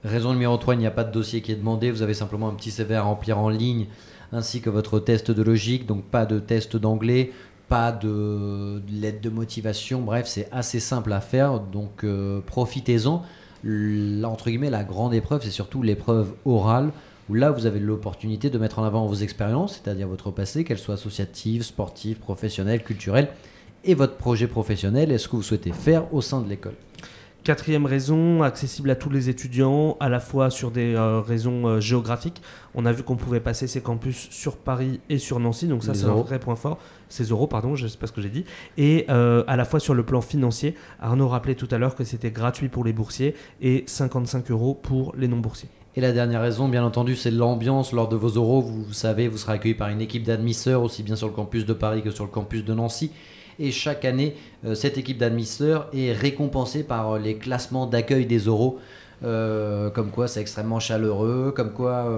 Raison 0.03 0.33
numéro 0.33 0.55
3, 0.55 0.75
il 0.75 0.79
n'y 0.79 0.85
a 0.85 0.91
pas 0.91 1.03
de 1.03 1.11
dossier 1.11 1.41
qui 1.41 1.51
est 1.51 1.55
demandé, 1.55 1.89
vous 1.89 2.03
avez 2.03 2.13
simplement 2.13 2.49
un 2.49 2.53
petit 2.53 2.69
CV 2.69 2.93
à 2.93 3.01
remplir 3.01 3.39
en 3.39 3.49
ligne 3.49 3.87
ainsi 4.31 4.61
que 4.61 4.69
votre 4.69 4.99
test 4.99 5.31
de 5.31 5.41
logique, 5.41 5.85
donc 5.85 6.03
pas 6.03 6.25
de 6.25 6.39
test 6.39 6.75
d'anglais, 6.77 7.31
pas 7.67 7.91
de 7.91 8.81
lettre 8.89 9.21
de 9.21 9.29
motivation, 9.29 10.01
bref, 10.01 10.27
c'est 10.27 10.47
assez 10.51 10.79
simple 10.79 11.11
à 11.13 11.21
faire, 11.21 11.59
donc 11.59 12.03
euh, 12.03 12.41
profitez-en. 12.45 13.23
Entre 14.23 14.49
guillemets, 14.49 14.69
la 14.69 14.83
grande 14.83 15.13
épreuve, 15.13 15.41
c'est 15.43 15.49
surtout 15.49 15.81
l'épreuve 15.81 16.33
orale, 16.45 16.91
où 17.29 17.33
là, 17.33 17.51
vous 17.51 17.65
avez 17.65 17.79
l'opportunité 17.79 18.51
de 18.51 18.57
mettre 18.59 18.77
en 18.77 18.83
avant 18.83 19.07
vos 19.07 19.15
expériences, 19.15 19.81
c'est-à-dire 19.83 20.07
votre 20.07 20.29
passé, 20.29 20.63
qu'elles 20.63 20.77
soient 20.77 20.95
associatives, 20.95 21.63
sportives, 21.63 22.19
professionnelles, 22.19 22.83
culturelles, 22.83 23.29
et 23.83 23.95
votre 23.95 24.15
projet 24.15 24.47
professionnel, 24.47 25.11
et 25.11 25.17
ce 25.17 25.27
que 25.27 25.35
vous 25.35 25.43
souhaitez 25.43 25.71
faire 25.71 26.13
au 26.13 26.21
sein 26.21 26.41
de 26.41 26.49
l'école. 26.49 26.75
Quatrième 27.45 27.85
raison, 27.85 28.41
accessible 28.41 28.89
à 28.89 28.95
tous 28.95 29.11
les 29.11 29.29
étudiants, 29.29 29.97
à 29.99 30.09
la 30.09 30.19
fois 30.19 30.49
sur 30.49 30.71
des 30.71 30.95
euh, 30.95 31.21
raisons 31.21 31.67
euh, 31.67 31.79
géographiques. 31.79 32.41
On 32.73 32.87
a 32.87 32.91
vu 32.91 33.03
qu'on 33.03 33.17
pouvait 33.17 33.39
passer 33.39 33.67
ces 33.67 33.81
campus 33.81 34.29
sur 34.31 34.57
Paris 34.57 34.99
et 35.11 35.19
sur 35.19 35.39
Nancy, 35.39 35.67
donc 35.67 35.83
ça 35.83 35.93
c'est 35.93 36.05
un 36.05 36.15
vrai 36.15 36.39
point 36.39 36.55
fort. 36.55 36.79
Ces 37.07 37.25
euros, 37.25 37.45
pardon, 37.45 37.75
je 37.75 37.83
ne 37.83 37.87
sais 37.87 37.99
pas 37.99 38.07
ce 38.07 38.13
que 38.13 38.21
j'ai 38.21 38.29
dit. 38.29 38.45
Et 38.79 39.05
euh, 39.09 39.43
à 39.45 39.57
la 39.57 39.65
fois 39.65 39.79
sur 39.79 39.93
le 39.93 40.01
plan 40.01 40.21
financier, 40.21 40.73
Arnaud 40.99 41.27
rappelait 41.27 41.53
tout 41.53 41.67
à 41.69 41.77
l'heure 41.77 41.93
que 41.93 42.03
c'était 42.03 42.31
gratuit 42.31 42.67
pour 42.67 42.83
les 42.83 42.93
boursiers 42.93 43.35
et 43.61 43.83
55 43.85 44.49
euros 44.49 44.73
pour 44.73 45.13
les 45.15 45.27
non-boursiers. 45.27 45.69
Et 45.95 46.01
la 46.01 46.13
dernière 46.13 46.41
raison, 46.41 46.67
bien 46.67 46.83
entendu, 46.83 47.15
c'est 47.15 47.29
l'ambiance 47.29 47.93
lors 47.93 48.09
de 48.09 48.15
vos 48.15 48.37
oraux. 48.37 48.63
Vous, 48.63 48.91
savez, 48.91 49.27
vous 49.27 49.37
serez 49.37 49.53
accueilli 49.53 49.75
par 49.75 49.89
une 49.89 50.01
équipe 50.01 50.23
d'admisseurs, 50.23 50.81
aussi 50.81 51.03
bien 51.03 51.15
sur 51.15 51.27
le 51.27 51.33
campus 51.33 51.67
de 51.67 51.73
Paris 51.73 52.01
que 52.01 52.09
sur 52.09 52.23
le 52.23 52.31
campus 52.31 52.65
de 52.65 52.73
Nancy. 52.73 53.11
Et 53.59 53.71
chaque 53.71 54.05
année, 54.05 54.35
euh, 54.65 54.75
cette 54.75 54.97
équipe 54.97 55.17
d'admisseurs 55.17 55.87
est 55.93 56.11
récompensée 56.11 56.83
par 56.83 57.13
euh, 57.13 57.19
les 57.19 57.37
classements 57.37 57.85
d'accueil 57.85 58.25
des 58.25 58.47
oraux. 58.47 58.79
Euh, 59.23 59.89
comme 59.89 60.11
quoi, 60.11 60.27
c'est 60.27 60.41
extrêmement 60.41 60.79
chaleureux, 60.79 61.53
comme 61.55 61.71
quoi 61.71 62.11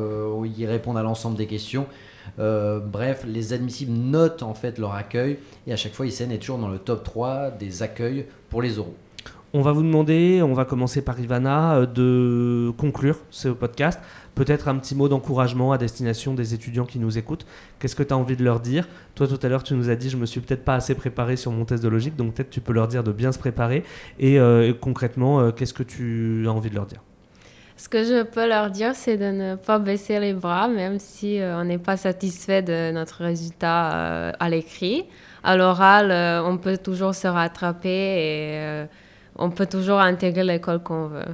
ils 0.56 0.66
répondent 0.66 0.98
à 0.98 1.04
l'ensemble 1.04 1.38
des 1.38 1.46
questions. 1.46 1.86
Bref, 2.38 3.24
les 3.26 3.54
admissibles 3.54 3.94
notent 3.94 4.44
en 4.44 4.54
fait 4.54 4.80
leur 4.80 4.96
accueil 4.96 5.38
et 5.68 5.74
à 5.74 5.78
chaque 5.78 5.94
fois, 5.94 6.08
ICN 6.08 6.32
est 6.32 6.40
toujours 6.40 6.58
dans 6.58 6.68
le 6.68 6.80
top 6.80 7.04
3 7.04 7.52
des 7.52 7.84
accueils 7.84 8.26
pour 8.50 8.62
les 8.62 8.80
oraux. 8.80 8.96
On 9.54 9.62
va 9.62 9.72
vous 9.72 9.82
demander, 9.82 10.42
on 10.44 10.54
va 10.54 10.66
commencer 10.66 11.02
par 11.02 11.18
Ivana, 11.22 11.76
euh, 11.76 11.86
de 11.86 12.72
conclure 12.72 13.18
ce 13.30 13.48
podcast. 13.48 13.98
Peut-être 14.36 14.68
un 14.68 14.76
petit 14.76 14.94
mot 14.94 15.08
d'encouragement 15.08 15.72
à 15.72 15.78
destination 15.78 16.34
des 16.34 16.54
étudiants 16.54 16.86
qui 16.86 17.00
nous 17.00 17.18
écoutent. 17.18 17.46
Qu'est-ce 17.80 17.96
que 17.96 18.04
tu 18.04 18.14
as 18.14 18.18
envie 18.18 18.36
de 18.36 18.44
leur 18.44 18.60
dire? 18.60 18.90
Toi, 19.16 19.26
tout 19.26 19.40
à 19.42 19.48
l'heure, 19.48 19.64
tu 19.64 19.74
nous 19.74 19.90
as 19.90 19.96
dit, 19.96 20.10
je 20.10 20.18
me 20.18 20.26
suis 20.26 20.42
peut-être 20.42 20.66
pas 20.66 20.76
assez 20.76 20.96
préparé 20.96 21.38
sur 21.38 21.54
mon 21.54 21.64
test 21.64 21.82
de 21.82 21.88
logique, 21.88 22.18
donc 22.18 22.34
peut-être 22.34 22.50
tu 22.50 22.60
peux 22.60 22.74
leur 22.74 22.90
dire 22.90 23.06
de 23.06 23.14
bien 23.14 23.32
se 23.32 23.40
préparer. 23.40 23.86
Et, 24.20 24.38
euh, 24.38 24.74
concrètement, 24.74 25.40
euh, 25.40 25.52
qu'est-ce 25.52 25.74
que 25.74 25.84
tu 25.84 26.44
as 26.46 26.52
envie 26.52 26.70
de 26.70 26.76
leur 26.76 26.86
dire? 26.86 27.02
Ce 27.78 27.88
que 27.88 28.04
je 28.04 28.24
peux 28.24 28.50
leur 28.50 28.70
dire, 28.70 28.96
c'est 28.96 29.16
de 29.16 29.32
ne 29.32 29.56
pas 29.56 29.80
baisser 29.80 30.20
les 30.20 30.34
bras, 30.34 30.68
même 30.68 31.00
si 31.00 31.40
on 31.42 31.64
n'est 31.64 31.78
pas 31.78 31.96
satisfait 31.96 32.64
de 32.64 32.92
notre 32.92 33.24
résultat 33.24 34.32
à 34.32 34.50
l'écrit. 34.50 35.06
À 35.44 35.56
l'oral, 35.56 36.12
on 36.44 36.58
peut 36.58 36.78
toujours 36.78 37.14
se 37.14 37.28
rattraper 37.28 37.88
et 37.88 38.88
on 39.38 39.50
peut 39.50 39.66
toujours 39.66 40.00
intégrer 40.00 40.44
l'école 40.44 40.82
qu'on 40.82 41.08
veut. 41.08 41.26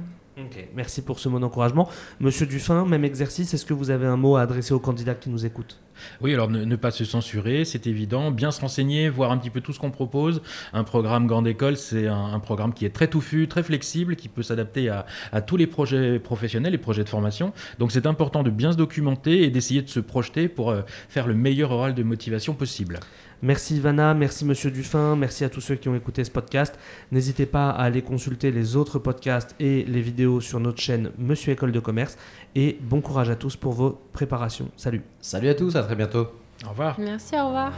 Merci 0.74 1.02
pour 1.02 1.18
ce 1.18 1.28
mot 1.28 1.38
d'encouragement. 1.38 1.88
Monsieur 2.20 2.46
Dufin, 2.46 2.84
même 2.84 3.04
exercice, 3.04 3.54
est-ce 3.54 3.64
que 3.64 3.74
vous 3.74 3.90
avez 3.90 4.06
un 4.06 4.16
mot 4.16 4.36
à 4.36 4.42
adresser 4.42 4.74
aux 4.74 4.80
candidats 4.80 5.14
qui 5.14 5.30
nous 5.30 5.46
écoutent? 5.46 5.80
Oui, 6.20 6.32
alors 6.34 6.50
ne, 6.50 6.64
ne 6.64 6.76
pas 6.76 6.90
se 6.90 7.04
censurer, 7.04 7.64
c'est 7.64 7.86
évident. 7.86 8.30
Bien 8.30 8.50
se 8.50 8.60
renseigner, 8.60 9.08
voir 9.08 9.30
un 9.30 9.38
petit 9.38 9.50
peu 9.50 9.60
tout 9.60 9.72
ce 9.72 9.78
qu'on 9.78 9.90
propose. 9.90 10.42
Un 10.72 10.84
programme 10.84 11.26
Grande 11.26 11.46
École, 11.46 11.76
c'est 11.76 12.06
un, 12.06 12.32
un 12.32 12.40
programme 12.40 12.72
qui 12.72 12.84
est 12.84 12.90
très 12.90 13.08
touffu, 13.08 13.48
très 13.48 13.62
flexible, 13.62 14.16
qui 14.16 14.28
peut 14.28 14.42
s'adapter 14.42 14.88
à, 14.88 15.06
à 15.32 15.40
tous 15.40 15.56
les 15.56 15.66
projets 15.66 16.18
professionnels 16.18 16.74
et 16.74 16.78
projets 16.78 17.04
de 17.04 17.08
formation. 17.08 17.52
Donc 17.78 17.92
c'est 17.92 18.06
important 18.06 18.42
de 18.42 18.50
bien 18.50 18.72
se 18.72 18.76
documenter 18.76 19.42
et 19.42 19.50
d'essayer 19.50 19.82
de 19.82 19.88
se 19.88 20.00
projeter 20.00 20.48
pour 20.48 20.70
euh, 20.70 20.82
faire 21.08 21.26
le 21.26 21.34
meilleur 21.34 21.70
oral 21.70 21.94
de 21.94 22.02
motivation 22.02 22.54
possible. 22.54 23.00
Merci 23.42 23.76
Ivana, 23.76 24.14
merci 24.14 24.44
Monsieur 24.46 24.70
Dufin, 24.70 25.16
merci 25.16 25.44
à 25.44 25.50
tous 25.50 25.60
ceux 25.60 25.74
qui 25.74 25.88
ont 25.90 25.94
écouté 25.94 26.24
ce 26.24 26.30
podcast. 26.30 26.78
N'hésitez 27.12 27.44
pas 27.44 27.68
à 27.68 27.82
aller 27.82 28.00
consulter 28.00 28.50
les 28.50 28.74
autres 28.74 28.98
podcasts 28.98 29.54
et 29.60 29.84
les 29.84 30.00
vidéos 30.00 30.40
sur 30.40 30.60
notre 30.60 30.80
chaîne 30.80 31.10
Monsieur 31.18 31.52
École 31.52 31.72
de 31.72 31.80
Commerce. 31.80 32.16
Et 32.54 32.78
bon 32.80 33.02
courage 33.02 33.28
à 33.28 33.36
tous 33.36 33.56
pour 33.56 33.72
vos 33.72 34.00
préparations. 34.12 34.70
Salut 34.76 35.02
Salut 35.20 35.48
à 35.48 35.54
tous, 35.54 35.76
à 35.84 35.86
très 35.86 35.96
bientôt. 35.96 36.28
Au 36.66 36.70
revoir. 36.70 36.96
Merci, 36.98 37.38
au 37.38 37.46
revoir. 37.46 37.72